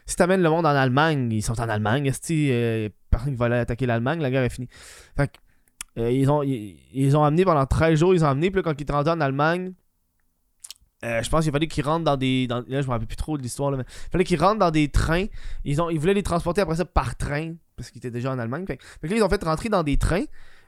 si 0.07 0.17
t'amènes 0.17 0.43
le 0.43 0.51
monde 0.51 0.67
en 0.67 0.71
Allemagne, 0.71 1.29
ils 1.31 1.43
sont 1.43 1.61
en 1.61 1.69
Allemagne, 1.69 2.07
est 2.07 2.31
euh, 2.31 2.89
personne 3.11 3.37
qui 3.37 3.43
attaquer 3.43 3.87
l'Allemagne, 3.87 4.21
la 4.21 4.31
guerre 4.31 4.45
est 4.45 4.49
finie. 4.49 4.69
Fait 5.17 5.29
que, 5.29 6.01
euh, 6.01 6.11
ils, 6.11 6.31
ont, 6.31 6.43
ils, 6.43 7.17
amené 7.17 7.45
pendant 7.45 7.67
13 7.67 7.99
jours, 7.99 8.15
ils 8.15 8.25
ont 8.25 8.29
amené, 8.29 8.51
puis 8.51 8.59
là, 8.59 8.63
quand 8.63 8.73
ils 8.79 8.83
étaient 8.83 8.93
rendus 8.93 9.11
en 9.11 9.21
Allemagne, 9.21 9.73
euh, 11.05 11.23
je 11.23 11.31
pense 11.31 11.45
qu'il 11.45 11.53
fallait 11.53 11.69
qu'ils 11.69 11.85
rentrent 11.85 12.05
dans 12.05 12.17
des. 12.17 12.49
là, 12.49 12.63
je 12.67 12.87
me 12.87 12.91
rappelle 12.91 13.07
plus 13.07 13.17
trop 13.17 13.39
de 13.39 13.43
l'histoire, 13.43 13.71
mais 13.71 13.85
il 13.87 14.11
fallait 14.11 14.25
qu'ils 14.25 14.41
rentrent 14.41 14.59
dans 14.59 14.73
des 14.73 14.89
trains. 14.89 15.27
Ils, 15.65 15.81
ont, 15.81 15.91
ils 15.91 15.99
voulaient 16.01 16.15
les 16.15 16.25
transporter 16.25 16.61
après 16.61 16.77
ça 16.77 16.85
par 16.85 17.17
train, 17.17 17.55
parce 17.77 17.91
qu'ils 17.91 17.99
étaient 17.99 18.11
déjà 18.11 18.33
en 18.33 18.39
Allemagne. 18.39 18.67
Fait, 18.67 18.79
que 18.79 19.07
là, 19.07 19.17
ils 19.17 19.23
ont 19.23 19.29
fait 19.29 19.43
rentrer 19.45 19.69
dans 19.69 19.83
des 19.83 19.97
trains. 19.97 20.25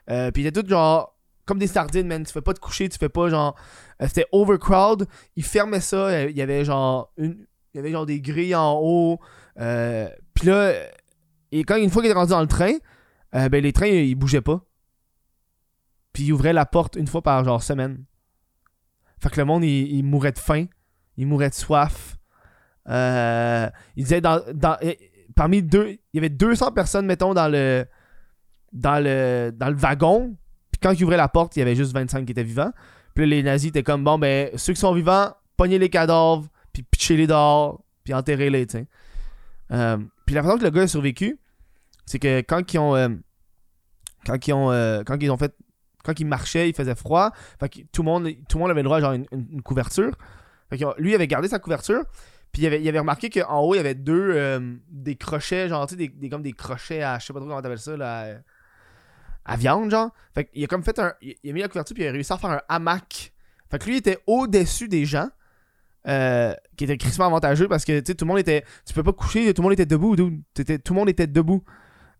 Puis 0.07 0.43
ils 0.43 0.47
étaient 0.47 0.63
tous 0.63 0.69
genre 0.69 1.17
comme 1.51 1.59
des 1.59 1.67
sardines, 1.67 2.07
man. 2.07 2.25
Tu 2.25 2.33
fais 2.33 2.41
pas 2.41 2.55
te 2.55 2.61
coucher, 2.61 2.89
tu 2.89 2.97
fais 2.97 3.09
pas 3.09 3.29
genre. 3.29 3.57
Euh, 4.01 4.07
c'était 4.07 4.27
overcrowd. 4.31 5.09
Ils 5.35 5.45
fermaient 5.45 5.81
ça. 5.81 5.97
Euh, 6.07 6.31
il 6.31 6.37
y 6.37 6.43
avait 6.43 6.65
genre 6.65 7.13
une. 7.17 7.45
Il 7.75 7.79
y 7.79 7.81
avait 7.81 7.91
genre 7.91 8.07
des 8.07 8.21
grilles 8.21 8.55
en 8.55 8.79
haut. 8.81 9.19
Euh, 9.59 10.09
puis 10.33 10.47
là, 10.47 10.73
et 11.51 11.65
quand 11.65 11.75
une 11.75 11.91
fois 11.91 12.03
qu'il 12.03 12.11
est 12.11 12.15
rendu 12.15 12.31
dans 12.31 12.41
le 12.41 12.47
train, 12.47 12.75
ben 13.33 13.63
les 13.63 13.73
trains 13.73 13.87
ils 13.87 14.15
bougeaient 14.15 14.41
pas. 14.41 14.65
Puis 16.13 16.25
ils 16.25 16.33
ouvraient 16.33 16.53
la 16.53 16.67
porte 16.67 16.95
une 16.95 17.09
fois 17.09 17.23
par 17.23 17.45
genre 17.45 17.63
semaine. 17.63 18.05
Fait 19.21 19.29
que 19.29 19.41
le 19.41 19.45
monde 19.45 19.65
il, 19.65 20.03
mourait 20.05 20.33
de 20.33 20.39
faim, 20.39 20.67
il 21.17 21.27
mourait 21.27 21.51
de 21.51 21.55
soif. 21.55 22.17
il 22.87 23.71
disait 23.97 24.21
dans, 24.21 24.41
dans 24.55 24.77
parmi 25.35 25.63
deux, 25.63 25.91
il 25.91 25.99
y 26.15 26.19
avait 26.19 26.29
200 26.29 26.73
personnes 26.73 27.07
mettons 27.07 27.35
dans 27.35 27.49
le 27.49 27.87
dans 28.73 29.03
le 29.03 29.53
dans 29.55 29.69
le 29.69 29.77
wagon 29.77 30.37
quand 30.83 30.93
ils 30.93 31.05
ouvraient 31.05 31.17
la 31.17 31.29
porte, 31.29 31.57
il 31.57 31.61
y 31.61 31.63
avait 31.63 31.75
juste 31.75 31.93
25 31.93 32.25
qui 32.25 32.33
étaient 32.33 32.43
vivants. 32.43 32.73
Puis 33.15 33.27
les 33.27 33.43
nazis 33.43 33.69
étaient 33.69 33.83
comme, 33.83 34.05
bon, 34.05 34.19
ben, 34.19 34.51
ceux 34.57 34.73
qui 34.73 34.81
sont 34.81 34.95
vivants, 34.95 35.35
pognez 35.57 35.79
les 35.79 35.91
cadavres, 35.91 36.47
puis 36.73 36.83
pitchez-les 36.83 37.27
dehors, 37.27 37.83
puis 38.05 38.15
enterrez-les, 38.15 38.67
tu 38.67 38.79
sais. 38.79 38.87
Euh, 39.73 39.99
puis 40.27 40.35
la 40.35 40.43
façon 40.43 40.59
que 40.59 40.65
le 40.65 40.71
gars 40.71 40.83
a 40.83 40.87
survécu, 40.87 41.39
c'est 42.07 42.19
que 42.19 42.41
quand 42.41 42.73
ils 42.73 42.79
ont. 42.79 42.97
Euh, 42.97 43.09
quand 44.27 44.47
ils 44.47 44.53
ont. 44.53 44.71
Euh, 44.71 45.03
quand 45.05 45.19
ils 45.21 45.31
ont 45.31 45.37
fait. 45.37 45.55
Quand 46.03 46.19
ils 46.19 46.27
marchaient, 46.27 46.69
il 46.69 46.75
faisait 46.75 46.95
froid. 46.95 47.31
Fait 47.59 47.69
que 47.69 47.81
tout 47.93 48.03
le 48.03 48.07
monde, 48.07 48.29
tout 48.49 48.57
le 48.57 48.61
monde 48.61 48.71
avait 48.71 48.81
le 48.81 48.85
droit 48.85 48.97
à 48.97 49.01
genre 49.01 49.13
une, 49.13 49.63
couverture. 49.63 50.13
Fait 50.71 50.79
que 50.79 50.85
lui, 51.01 51.11
il 51.11 51.15
avait 51.15 51.27
gardé 51.27 51.47
sa 51.47 51.59
couverture. 51.59 52.05
Puis 52.53 52.63
il 52.63 52.67
avait, 52.67 52.81
il 52.81 52.89
avait 52.89 52.99
remarqué 52.99 53.29
qu'en 53.29 53.61
haut, 53.61 53.75
il 53.75 53.77
y 53.77 53.81
avait 53.81 53.95
deux. 53.95 54.81
des 54.89 55.17
crochets, 55.17 55.69
genre, 55.69 55.87
tu 55.87 55.97
sais, 55.97 56.09
des, 56.09 56.29
comme 56.31 56.43
des 56.43 56.53
crochets 56.53 57.03
à. 57.03 57.19
Je 57.19 57.27
sais 57.27 57.33
pas 57.33 57.39
trop 57.39 57.49
comment 57.49 57.61
t'appelles 57.61 57.79
ça, 57.79 57.97
là 57.97 58.41
viande, 59.57 59.91
genre. 59.91 60.11
Fait 60.35 60.45
qu'il 60.45 60.63
a 60.65 60.67
comme 60.67 60.83
fait 60.83 60.99
un. 60.99 61.15
Il 61.21 61.51
a 61.51 61.53
mis 61.53 61.61
la 61.61 61.69
couverture, 61.69 61.95
puis 61.95 62.05
il 62.05 62.09
a 62.09 62.13
réussi 62.13 62.33
à 62.33 62.39
faire 62.39 62.51
un 62.51 62.63
hamac. 62.69 63.33
Fait 63.71 63.79
que 63.79 63.85
lui, 63.85 63.95
il 63.95 63.99
était 63.99 64.19
au-dessus 64.27 64.89
des 64.89 65.05
gens. 65.05 65.29
Euh, 66.09 66.55
qui 66.79 66.85
était 66.85 66.97
crissement 66.97 67.27
avantageux 67.27 67.69
parce 67.69 67.85
que 67.85 68.01
tout 68.01 68.25
le 68.25 68.27
monde 68.27 68.39
était 68.39 68.65
tu 68.87 68.95
peux 68.95 69.03
pas 69.03 69.13
coucher 69.13 69.53
tout 69.53 69.61
le 69.61 69.65
monde 69.65 69.75
était 69.75 69.85
debout 69.85 70.17
tout 70.17 70.33
le 70.65 70.95
monde 70.95 71.11
était 71.11 71.27
debout 71.27 71.63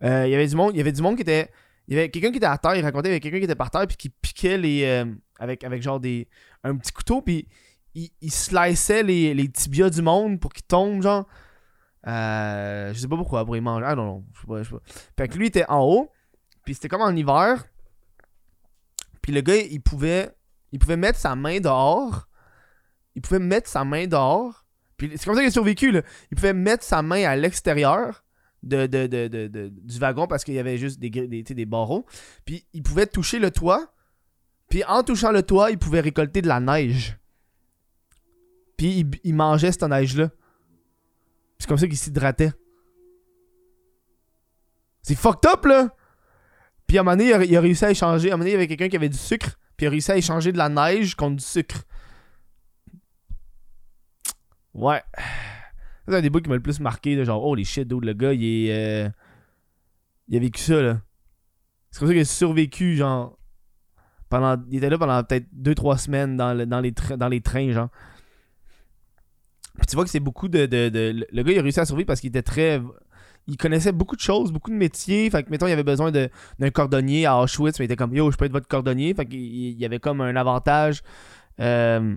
euh, 0.03 0.27
il 0.27 0.31
y 0.31 0.35
avait 0.35 0.47
du 0.49 0.55
monde 0.55 0.73
il 0.75 0.77
y 0.77 0.81
avait 0.83 0.93
du 0.93 1.01
monde 1.01 1.17
qui 1.17 1.23
était 1.23 1.51
il 1.89 1.97
y 1.97 1.99
avait 1.99 2.11
quelqu'un 2.11 2.31
qui 2.31 2.37
était 2.37 2.45
à 2.45 2.59
terre 2.59 2.75
il 2.75 2.85
racontait 2.85 3.09
il 3.09 3.13
y 3.13 3.15
avait 3.15 3.21
quelqu'un 3.21 3.39
qui 3.39 3.45
était 3.45 3.55
par 3.55 3.71
terre 3.71 3.87
puis 3.87 3.97
qui 3.97 4.11
piquait 4.11 4.59
les 4.59 4.85
euh, 4.85 5.07
avec 5.39 5.65
avec 5.65 5.81
genre 5.81 5.99
des 5.99 6.29
un 6.63 6.77
petit 6.77 6.93
couteau 6.93 7.23
puis 7.23 7.49
il, 7.95 8.11
il 8.21 8.31
sliceait 8.31 9.03
les, 9.03 9.33
les 9.33 9.49
tibias 9.49 9.89
du 9.89 10.03
monde 10.03 10.39
pour 10.41 10.53
qu'ils 10.53 10.67
tombent 10.67 11.01
genre 11.01 11.27
je 12.05 12.93
sais 12.95 13.09
pas 13.09 13.17
pourquoi 13.17 13.47
pour 13.47 13.57
y 13.57 13.63
manger 13.63 13.87
ah 13.89 13.95
non 13.95 14.05
non 14.05 14.25
je 14.35 14.41
sais 14.43 14.47
pas, 14.47 14.63
je 14.63 14.69
sais 14.69 14.75
pas 14.75 14.83
fait 15.17 15.29
que 15.29 15.39
lui 15.39 15.47
était 15.47 15.65
en 15.71 15.85
haut 15.87 16.13
c'était 16.75 16.89
comme 16.89 17.03
en 17.03 17.11
hiver 17.11 17.65
puis 19.23 19.33
le 19.33 19.41
gars 19.41 19.57
il 19.57 19.81
pouvait 19.81 20.31
il 20.73 20.79
pouvait 20.79 20.97
mettre 20.97 21.19
sa 21.19 21.35
main 21.35 21.61
dehors 21.61 22.29
il 23.15 23.23
pouvait 23.23 23.39
mettre 23.39 23.69
sa 23.69 23.85
main 23.85 24.07
dehors. 24.07 24.65
Puis 24.97 25.11
c'est 25.17 25.25
comme 25.25 25.35
ça 25.35 25.41
qu'il 25.41 25.49
a 25.49 25.53
survécu, 25.53 25.91
là. 25.91 26.03
Il 26.31 26.37
pouvait 26.37 26.53
mettre 26.53 26.85
sa 26.85 27.03
main 27.03 27.25
à 27.25 27.37
l'extérieur 27.37 28.25
de, 28.63 28.87
du 28.87 29.99
wagon 29.99 30.27
parce 30.27 30.45
qu'il 30.45 30.55
y 30.55 30.59
avait 30.59 30.77
juste 30.77 30.99
des, 30.99 31.11
des, 31.11 31.43
des 31.43 31.67
barreaux. 31.67 32.07
Puis 32.45 32.67
il 32.73 32.83
pouvait 32.83 33.07
toucher 33.07 33.39
le 33.39 33.51
toit. 33.51 33.93
Puis 34.69 34.85
en 34.85 35.03
touchant 35.03 35.33
le 35.33 35.43
toit, 35.43 35.71
il 35.71 35.79
pouvait 35.79 36.01
récolter 36.01 36.43
de 36.43 36.49
la 36.49 36.61
neige. 36.61 37.19
Puis 38.77 39.07
il, 39.25 39.35
mangeait 39.35 39.73
cette 39.73 39.83
neige-là. 39.83 40.31
C'est 41.59 41.69
comme 41.69 41.79
ça 41.79 41.87
qu'il 41.87 41.99
s'hydratait. 41.99 42.53
C'est 45.03 45.15
fucked 45.15 45.51
up, 45.51 45.65
là! 45.65 45.95
Puis 46.91 46.99
à 46.99 47.03
un 47.03 47.05
moment 47.05 47.17
donné, 47.17 47.47
il 47.47 47.57
a, 47.57 47.61
réussi 47.61 47.85
à 47.85 47.93
échanger. 47.93 48.33
Un 48.33 48.41
il 48.41 48.49
y 48.49 48.55
avait 48.55 48.67
quelqu'un 48.67 48.89
qui 48.89 48.97
avait 48.97 49.09
du 49.09 49.17
sucre. 49.17 49.61
Puis 49.77 49.85
il 49.85 49.87
a 49.87 49.91
réussi 49.91 50.11
à 50.11 50.17
échanger 50.17 50.51
de 50.51 50.59
la 50.59 50.69
neige 50.69 51.15
contre 51.15 51.37
du 51.37 51.45
sucre. 51.45 51.85
Ouais. 54.75 55.01
C'est 56.09 56.17
un 56.17 56.21
des 56.21 56.31
bouts 56.31 56.41
qui 56.41 56.49
m'a 56.49 56.57
le 56.57 56.63
plus 56.63 56.81
marqué, 56.81 57.25
genre, 57.25 57.45
oh 57.45 57.55
les 57.55 57.63
shit, 57.63 57.87
dude, 57.87 58.05
le 58.05 58.13
gars, 58.13 58.33
il 58.33 58.45
est. 58.45 59.05
Euh, 59.05 59.09
il 60.27 60.37
a 60.37 60.41
vécu 60.41 60.61
ça, 60.61 60.83
là. 60.83 61.01
C'est 61.93 62.01
comme 62.01 62.09
ça 62.09 62.15
qu'il 62.15 62.23
a 62.23 62.25
survécu, 62.25 62.97
genre. 62.97 63.39
Pendant... 64.29 64.61
Il 64.69 64.79
était 64.79 64.91
là 64.91 64.99
pendant 64.99 65.23
peut-être 65.23 65.47
2-3 65.55 65.97
semaines 65.97 66.37
dans, 66.37 66.53
les 66.53 66.67
dans 66.67 67.29
les 67.29 67.41
trains, 67.41 67.71
genre. 67.71 67.91
Puis 69.77 69.87
tu 69.87 69.95
vois 69.95 70.03
que 70.03 70.11
c'est 70.11 70.19
beaucoup 70.19 70.49
de, 70.49 70.67
Le 70.69 71.43
gars, 71.45 71.53
il 71.53 71.59
a 71.61 71.63
réussi 71.63 71.79
à 71.79 71.87
survivre 71.87 72.09
parce 72.09 72.21
qu'il 72.21 72.31
était 72.31 72.43
très. 72.43 72.83
Il 73.51 73.57
connaissait 73.57 73.93
beaucoup 73.93 74.17
de 74.17 74.21
choses, 74.21 74.53
beaucoup 74.53 74.71
de 74.71 74.77
métiers. 74.77 75.29
Fait 75.29 75.43
que, 75.43 75.51
mettons, 75.51 75.67
il 75.67 75.73
avait 75.73 75.83
besoin 75.83 76.11
d'un 76.11 76.71
cordonnier 76.71 77.27
à 77.27 77.39
Auschwitz, 77.39 77.79
mais 77.79 77.85
il 77.85 77.87
était 77.87 77.97
comme, 77.97 78.15
yo, 78.15 78.31
je 78.31 78.37
peux 78.37 78.45
être 78.45 78.53
votre 78.53 78.69
cordonnier. 78.69 79.13
Fait 79.13 79.27
qu'il 79.27 79.79
y 79.79 79.85
avait 79.85 79.99
comme 79.99 80.21
un 80.21 80.37
avantage. 80.37 81.03
Euh, 81.61 82.17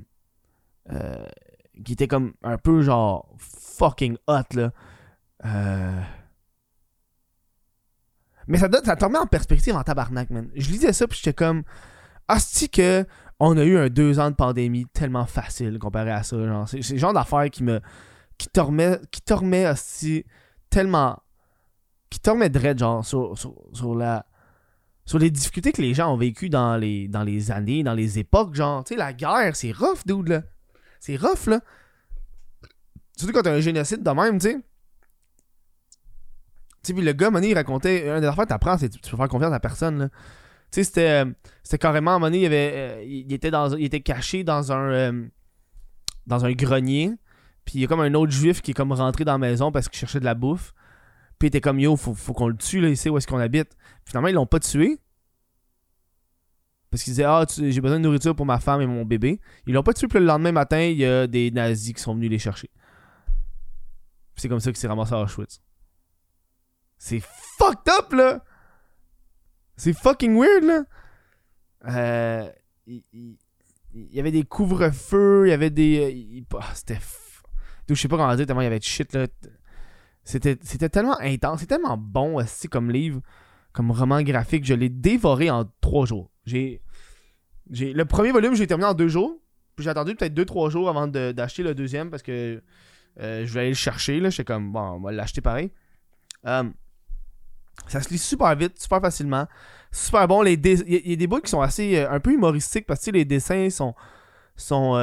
euh, 0.91 1.26
qui 1.84 1.93
était 1.93 2.08
comme 2.08 2.34
un 2.43 2.58
peu 2.58 2.82
genre 2.82 3.34
fucking 3.38 4.17
hot 4.28 4.43
là. 4.54 4.72
Euh... 5.46 6.02
Mais 8.48 8.58
ça, 8.58 8.67
donne, 8.67 8.84
ça 8.84 8.96
te 8.96 9.06
remet 9.06 9.17
en 9.17 9.26
perspective 9.26 9.76
en 9.76 9.84
tabarnak, 9.84 10.30
man. 10.30 10.50
Je 10.56 10.69
lisais 10.69 10.93
ça 10.93 11.08
puis 11.08 11.17
j'étais 11.17 11.34
comme 11.34 11.63
Asti 12.28 12.69
que 12.69 13.06
on 13.39 13.58
a 13.58 13.63
eu 13.63 13.78
un 13.78 13.89
deux 13.89 14.19
ans 14.19 14.30
de 14.30 14.36
pandémie 14.36 14.86
tellement 14.93 15.26
facile 15.26 15.80
comparé 15.80 16.12
à 16.12 16.24
ça. 16.24 16.38
Genre, 16.38 16.69
c'est, 16.69 16.89
le 16.89 16.98
genre 16.98 17.13
d'affaire 17.13 17.50
qui 17.50 17.63
me. 17.63 17.82
qui 18.38 18.48
te 18.48 19.06
qui 19.08 19.22
te 19.22 19.34
remet 19.34 19.74
tellement. 20.69 21.23
Qui 22.13 22.19
te 22.19 22.30
remet 22.30 22.49
dread 22.49 22.78
genre 22.78 23.06
sur, 23.06 23.38
sur, 23.38 23.56
sur 23.73 23.95
la 23.95 24.26
sur 25.06 25.19
les 25.19 25.32
difficultés 25.32 25.73
que 25.73 25.82
les 25.82 25.93
gens 25.93 26.13
ont 26.13 26.17
vécues 26.17 26.49
dans 26.49 26.78
les, 26.78 27.10
dans 27.10 27.23
les 27.23 27.52
années, 27.52 27.84
dans 27.84 27.93
les 27.93 28.19
époques, 28.19 28.56
genre, 28.56 28.86
tu 28.86 28.93
sais, 28.93 28.97
la 28.97 29.12
guerre, 29.12 29.54
c'est 29.54 29.73
rough, 29.73 30.06
dude, 30.06 30.30
là. 30.30 30.43
C'est 31.02 31.17
rough, 31.17 31.47
là. 31.47 31.60
Surtout 33.17 33.34
quand 33.34 33.41
t'as 33.41 33.54
un 33.54 33.60
génocide 33.60 34.02
de 34.02 34.10
même, 34.12 34.39
tu 34.39 34.47
sais. 34.47 34.56
Tu 34.56 34.62
sais, 36.84 36.93
puis 36.93 37.04
le 37.04 37.12
gars, 37.12 37.32
Money, 37.32 37.49
il 37.49 37.54
racontait. 37.54 38.10
Un 38.10 38.21
des 38.21 38.28
affaires 38.28 38.47
t'apprends, 38.47 38.78
c'est 38.78 38.88
tu 38.88 39.12
peux 39.12 39.17
faire 39.17 39.28
confiance 39.28 39.52
à 39.52 39.60
personne, 39.60 39.99
là. 39.99 40.10
Tu 40.10 40.15
sais, 40.71 40.84
c'était, 40.86 41.26
euh, 41.26 41.32
c'était 41.63 41.80
carrément, 41.80 42.17
Money, 42.19 42.39
il, 42.39 42.45
avait, 42.45 42.71
euh, 42.73 43.04
il, 43.06 43.34
était 43.34 43.52
dans, 43.52 43.76
il 43.76 43.84
était 43.84 44.02
caché 44.02 44.45
dans 44.45 44.71
un. 44.71 44.91
Euh, 44.91 45.28
dans 46.28 46.45
un 46.45 46.54
grenier. 46.54 47.12
Puis 47.65 47.76
il 47.76 47.82
y 47.82 47.84
a 47.84 47.88
comme 47.88 47.99
un 47.99 48.13
autre 48.13 48.32
juif 48.32 48.62
qui 48.62 48.71
est 48.71 48.73
comme 48.73 48.93
rentré 48.93 49.26
dans 49.26 49.34
la 49.34 49.38
maison 49.38 49.71
parce 49.71 49.89
qu'il 49.89 49.99
cherchait 49.99 50.21
de 50.21 50.26
la 50.26 50.36
bouffe. 50.36 50.73
Puis 51.39 51.48
était 51.48 51.62
comme 51.62 51.80
yo, 51.80 51.96
faut, 51.96 52.13
faut 52.13 52.34
qu'on 52.34 52.48
le 52.48 52.56
tue 52.56 52.80
là, 52.82 52.96
sait 52.96 53.10
où 53.10 53.17
est-ce 53.17 53.28
qu'on 53.28 53.39
habite. 53.39 53.76
Finalement, 54.06 54.28
ils 54.30 54.36
l'ont 54.36 54.46
pas 54.46 54.60
tué. 54.60 55.00
Parce 56.93 57.02
qu'ils 57.04 57.13
disaient, 57.13 57.24
ah, 57.24 57.43
j'ai 57.50 57.82
besoin 57.82 57.98
de 57.98 58.04
nourriture 58.04 58.36
pour 58.36 58.46
ma 58.46 58.60
femme 58.60 58.80
et 58.80 58.86
mon 58.86 59.04
bébé. 59.04 59.39
Ils 59.65 59.74
l'ont 59.74 59.82
pas 59.82 59.93
tué, 59.93 60.08
puis 60.08 60.19
le 60.19 60.26
lendemain 60.26 60.52
matin, 60.52 60.80
il 60.80 60.98
y 60.98 61.06
a 61.06 61.26
des 61.26 61.50
nazis 61.50 61.93
qui 61.93 62.02
sont 62.02 62.13
venus 62.13 62.30
les 62.30 62.38
chercher. 62.38 62.69
C'est 64.36 64.48
comme 64.48 64.60
ça 64.60 64.72
qu'il 64.72 64.78
s'est 64.78 64.88
ramassé 64.88 65.13
à 65.13 65.22
Auschwitz. 65.22 65.60
C'est 67.00 67.19
fucked 67.58 67.91
up, 68.00 68.13
là! 68.13 68.43
C'est 69.76 69.93
fucking 69.93 70.38
weird, 70.38 70.63
là! 70.63 70.84
Euh, 71.88 72.52
il, 72.86 73.38
y 73.93 74.19
avait 74.19 74.32
des 74.32 74.43
couvre-feux, 74.43 75.48
il 75.48 75.50
y 75.50 75.54
avait 75.54 75.72
des. 75.72 76.43
Euh, 76.54 76.58
ah, 76.62 76.72
c'était. 76.76 77.00
Je 77.89 77.96
sais 77.96 78.08
pas 78.08 78.17
comment 78.17 78.36
dire, 78.36 78.46
tellement 78.46 78.62
il 78.62 78.65
y 78.65 78.67
avait 78.67 78.78
de 78.78 78.84
shit, 78.84 79.12
là. 79.13 79.26
C'était 80.24 80.90
tellement 80.90 81.20
intense, 81.20 81.60
c'est 81.62 81.68
tellement 81.68 81.98
bon 81.98 82.38
aussi 82.38 82.70
comme 82.70 82.90
livre, 82.92 83.22
comme 83.74 83.92
roman 83.92 84.22
graphique. 84.22 84.66
Je 84.66 84.74
l'ai 84.74 84.90
dévoré 84.90 85.50
en 85.50 85.66
trois 85.82 86.06
jours. 86.06 86.30
J'ai. 86.46 86.82
Le 87.70 88.04
premier 88.04 88.32
volume, 88.32 88.56
j'ai 88.56 88.68
terminé 88.68 88.88
en 88.88 88.94
deux 88.94 89.08
jours. 89.08 89.38
Puis 89.76 89.84
j'ai 89.84 89.90
attendu 89.90 90.16
peut-être 90.16 90.34
deux, 90.34 90.46
trois 90.46 90.70
jours 90.70 90.88
avant 90.90 91.08
d'acheter 91.08 91.64
le 91.64 91.74
deuxième 91.74 92.10
parce 92.10 92.22
que 92.22 92.62
euh, 93.20 93.46
je 93.46 93.50
voulais 93.50 93.62
aller 93.62 93.70
le 93.70 93.76
chercher. 93.76 94.20
J'étais 94.30 94.44
comme, 94.44 94.72
bon, 94.72 94.80
on 94.80 95.00
va 95.00 95.12
l'acheter 95.12 95.42
pareil. 95.42 95.72
Euh, 96.46 96.64
ça 97.88 98.02
se 98.02 98.10
lit 98.10 98.18
super 98.18 98.56
vite, 98.56 98.80
super 98.80 99.02
facilement. 99.02 99.48
Super 99.92 100.28
bon. 100.28 100.44
Il 100.44 100.52
y, 100.52 101.14
a 101.14 101.16
des 101.16 101.28
bouts 101.28 101.42
qui 101.42 101.50
sont 101.50 101.62
assez. 101.62 101.98
Euh, 101.98 102.12
un 102.12 102.20
peu 102.20 102.32
humoristiques 102.32 102.86
parce 102.86 103.04
que 103.04 103.12
les 103.12 103.26
dessins 103.26 103.70
sont. 103.70 103.96
sont 104.56 104.94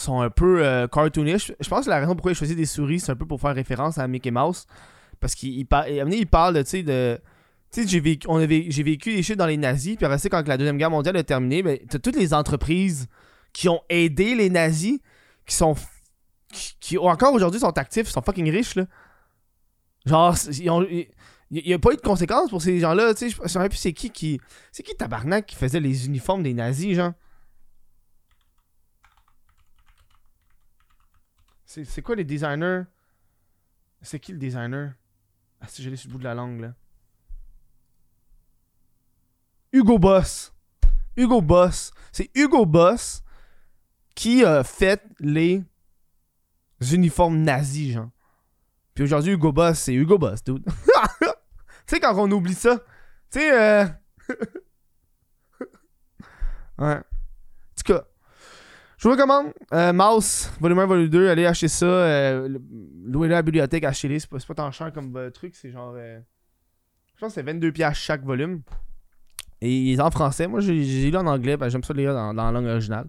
sont 0.00 0.20
un 0.20 0.30
peu 0.30 0.86
cartoonish. 0.92 1.52
Je 1.58 1.68
pense 1.68 1.86
que 1.86 1.90
la 1.90 1.98
raison 1.98 2.14
pourquoi 2.14 2.32
il 2.32 2.34
choisit 2.34 2.56
des 2.56 2.66
souris, 2.66 3.00
c'est 3.00 3.12
un 3.12 3.16
peu 3.16 3.26
pour 3.26 3.40
faire 3.40 3.54
référence 3.54 3.98
à 3.98 4.06
Mickey 4.06 4.30
Mouse. 4.30 4.66
Parce 5.20 5.34
qu'il 5.34 5.58
il, 5.58 5.66
parle 5.66 6.54
de, 6.54 6.82
de, 6.82 7.20
tu 7.70 7.82
sais, 7.82 7.88
j'ai 7.88 8.00
vécu, 8.82 9.14
des 9.14 9.22
shit 9.22 9.36
dans 9.36 9.46
les 9.46 9.56
nazis, 9.56 9.96
puis 9.96 10.06
après 10.06 10.28
quand 10.28 10.46
la 10.46 10.56
Deuxième 10.56 10.78
Guerre 10.78 10.90
mondiale 10.90 11.16
a 11.16 11.22
terminé, 11.22 11.62
ben, 11.62 11.78
t'as 11.88 11.98
toutes 11.98 12.16
les 12.16 12.32
entreprises 12.32 13.08
qui 13.52 13.68
ont 13.68 13.80
aidé 13.88 14.34
les 14.34 14.48
nazis, 14.48 14.98
qui 15.46 15.54
sont. 15.54 15.74
qui, 16.80 16.96
encore 16.96 17.34
aujourd'hui 17.34 17.60
sont 17.60 17.76
actifs, 17.76 18.08
sont 18.08 18.22
fucking 18.22 18.50
riches, 18.50 18.76
là. 18.76 18.86
Genre, 20.06 20.34
il 20.60 21.08
n'y 21.50 21.74
a 21.74 21.78
pas 21.78 21.92
eu 21.92 21.96
de 21.96 22.00
conséquences 22.00 22.48
pour 22.48 22.62
ces 22.62 22.78
gens-là, 22.78 23.12
tu 23.12 23.30
sais. 23.30 23.36
Je 23.42 23.48
sais 23.48 23.68
plus 23.68 23.76
c'est 23.76 23.92
qui 23.92 24.10
qui. 24.10 24.40
C'est 24.72 24.82
qui 24.82 24.94
tabarnak 24.94 25.44
qui 25.44 25.56
faisait 25.56 25.80
les 25.80 26.06
uniformes 26.06 26.42
des 26.42 26.54
nazis, 26.54 26.96
genre? 26.96 27.12
C'est 31.68 32.00
quoi 32.00 32.16
les 32.16 32.24
designers? 32.24 32.84
C'est 34.00 34.18
qui 34.18 34.32
le 34.32 34.38
designer? 34.38 34.94
Ah, 35.60 35.68
si 35.68 35.82
j'ai 35.82 35.94
sur 35.96 36.08
le 36.08 36.14
bout 36.14 36.18
de 36.18 36.24
la 36.24 36.34
langue, 36.34 36.60
là. 36.60 36.74
Hugo 39.70 39.98
Boss. 39.98 40.54
Hugo 41.14 41.42
Boss. 41.42 41.92
C'est 42.10 42.30
Hugo 42.34 42.64
Boss 42.64 43.22
qui 44.14 44.44
fait 44.64 45.02
les 45.20 45.62
uniformes 46.90 47.42
nazis, 47.42 47.92
genre. 47.92 48.08
Puis 48.94 49.04
aujourd'hui, 49.04 49.32
Hugo 49.32 49.52
Boss, 49.52 49.78
c'est 49.78 49.92
Hugo 49.92 50.16
Boss, 50.16 50.42
dude. 50.42 50.64
tu 50.64 50.72
sais, 51.86 52.00
quand 52.00 52.16
on 52.16 52.30
oublie 52.30 52.54
ça. 52.54 52.78
Tu 53.30 53.40
sais, 53.40 53.52
euh... 53.52 53.86
ouais. 56.78 57.02
Je 58.98 59.04
vous 59.04 59.10
recommande 59.14 59.52
euh, 59.72 59.92
Mouse, 59.92 60.50
volume 60.60 60.80
1, 60.80 60.86
volume 60.86 61.08
2. 61.08 61.28
Allez 61.28 61.46
acheter 61.46 61.68
ça. 61.68 61.86
Euh, 61.86 62.58
louez-le 63.04 63.34
à 63.34 63.38
la 63.38 63.42
bibliothèque, 63.42 63.84
achetez-les. 63.84 64.18
C'est 64.18 64.28
pas, 64.28 64.38
pas 64.38 64.54
tant 64.54 64.72
cher 64.72 64.92
comme 64.92 65.16
euh, 65.16 65.30
truc. 65.30 65.54
C'est 65.54 65.70
genre. 65.70 65.94
je 65.96 67.20
pense 67.20 67.28
que 67.28 67.34
c'est 67.34 67.42
22 67.42 67.70
pièces 67.70 67.96
chaque 67.96 68.24
volume. 68.24 68.62
Et 69.60 69.72
il 69.72 69.94
est 69.94 70.00
en 70.00 70.10
français. 70.10 70.48
Moi, 70.48 70.60
j'ai 70.60 71.10
lu 71.10 71.16
en 71.16 71.26
anglais, 71.26 71.56
j'aime 71.68 71.84
ça 71.84 71.94
lire 71.94 72.12
dans, 72.12 72.34
dans 72.34 72.46
la 72.46 72.52
langue 72.52 72.66
originale. 72.66 73.06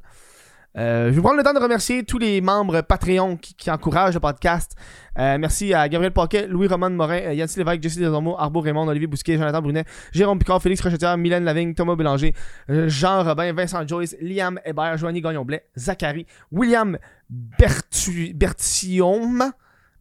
Euh, 0.77 1.09
je 1.09 1.15
vais 1.15 1.21
prendre 1.21 1.37
le 1.37 1.43
temps 1.43 1.53
de 1.53 1.59
remercier 1.59 2.03
tous 2.03 2.19
les 2.19 2.41
membres 2.41 2.81
Patreon 2.81 3.37
qui, 3.37 3.71
encouragent 3.71 4.13
le 4.13 4.19
podcast. 4.19 4.75
Euh, 5.17 5.37
merci 5.39 5.73
à 5.73 5.89
Gabriel 5.89 6.13
Paquet, 6.13 6.47
Louis-Roman 6.47 6.91
Morin, 6.91 7.19
euh, 7.19 7.33
Yancy 7.33 7.57
Lévesque, 7.57 7.81
Jesse 7.81 7.97
Desormeaux, 7.97 8.35
Arbo 8.37 8.61
Raymond, 8.61 8.87
Olivier 8.87 9.07
Bousquet, 9.07 9.37
Jonathan 9.37 9.61
Brunet, 9.61 9.85
Jérôme 10.11 10.37
Picard, 10.37 10.61
Félix 10.61 10.81
Rochetière, 10.81 11.17
Mylène 11.17 11.43
Lavigne, 11.43 11.73
Thomas 11.73 11.95
Bélanger, 11.95 12.33
Jean 12.69 13.23
Robin, 13.23 13.51
Vincent 13.53 13.87
Joyce, 13.87 14.15
Liam 14.21 14.59
Hébert, 14.63 14.97
Joanie 14.97 15.21
Gagnon-Blais, 15.21 15.65
Zachary, 15.75 16.25
William 16.51 16.97
Bertu 17.29 18.33
Bertium. 18.33 19.51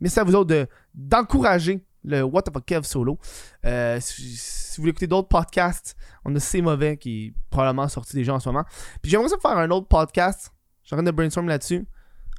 Merci 0.01 0.21
à 0.21 0.25
vous 0.25 0.35
autres 0.35 0.69
d'encourager 0.95 1.83
le 2.05 2.23
What 2.23 2.43
the 2.43 2.53
fuck 2.53 2.65
Kev 2.65 2.83
solo. 2.85 3.19
Si, 3.65 4.37
si 4.37 4.77
vous 4.77 4.83
voulez 4.83 4.91
écouter 4.91 5.07
d'autres 5.07 5.29
podcasts, 5.29 5.97
on 6.25 6.35
a 6.37 6.41
C'est 6.41 6.61
Mauvais 6.61 6.97
qui 6.97 7.27
est 7.27 7.33
probablement 7.51 7.89
sorti 7.89 8.15
déjà 8.15 8.35
en 8.35 8.41
ce 8.41 8.49
moment. 8.49 8.65
Puis 9.03 9.11
j'aimerais 9.11 9.29
ça 9.29 9.37
faire 9.43 9.57
un 9.57 9.71
autre 9.71 9.89
podcast. 9.89 10.53
Je 10.89 10.97
suis 10.97 11.05
de 11.05 11.11
brainstorm 11.11 11.49
là-dessus. 11.49 11.87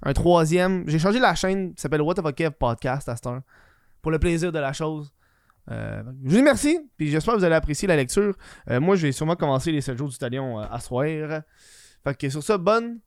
Un 0.01 0.13
troisième. 0.13 0.83
J'ai 0.87 0.97
changé 0.97 1.19
la 1.19 1.35
chaîne 1.35 1.75
qui 1.75 1.81
s'appelle 1.81 2.01
What 2.01 2.15
the 2.15 2.33
Kev 2.33 2.51
Podcast 2.51 3.07
à 3.07 3.15
cette 3.15 3.27
heure. 3.27 3.41
Pour 4.01 4.11
le 4.11 4.17
plaisir 4.17 4.51
de 4.51 4.57
la 4.57 4.73
chose. 4.73 5.13
Euh, 5.69 6.01
je 6.23 6.29
vous 6.29 6.35
dis 6.37 6.41
merci, 6.41 6.79
puis 6.97 7.11
j'espère 7.11 7.35
que 7.35 7.39
vous 7.39 7.45
allez 7.45 7.55
apprécier 7.55 7.87
la 7.87 7.95
lecture. 7.95 8.35
Euh, 8.71 8.79
moi, 8.79 8.95
je 8.95 9.03
vais 9.03 9.11
sûrement 9.11 9.35
commencer 9.35 9.71
les 9.71 9.81
7 9.81 9.95
jours 9.95 10.09
du 10.09 10.17
talion 10.17 10.59
euh, 10.59 10.65
à 10.71 10.79
soir. 10.79 11.05
Fait 12.03 12.17
que 12.17 12.29
sur 12.29 12.41
ça, 12.41 12.57
bonne 12.57 13.01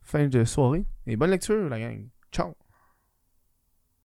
fin 0.00 0.28
de 0.28 0.44
soirée 0.44 0.86
et 1.06 1.16
bonne 1.16 1.30
lecture, 1.30 1.68
la 1.68 1.78
gang. 1.78 2.08
Ciao! 2.32 2.65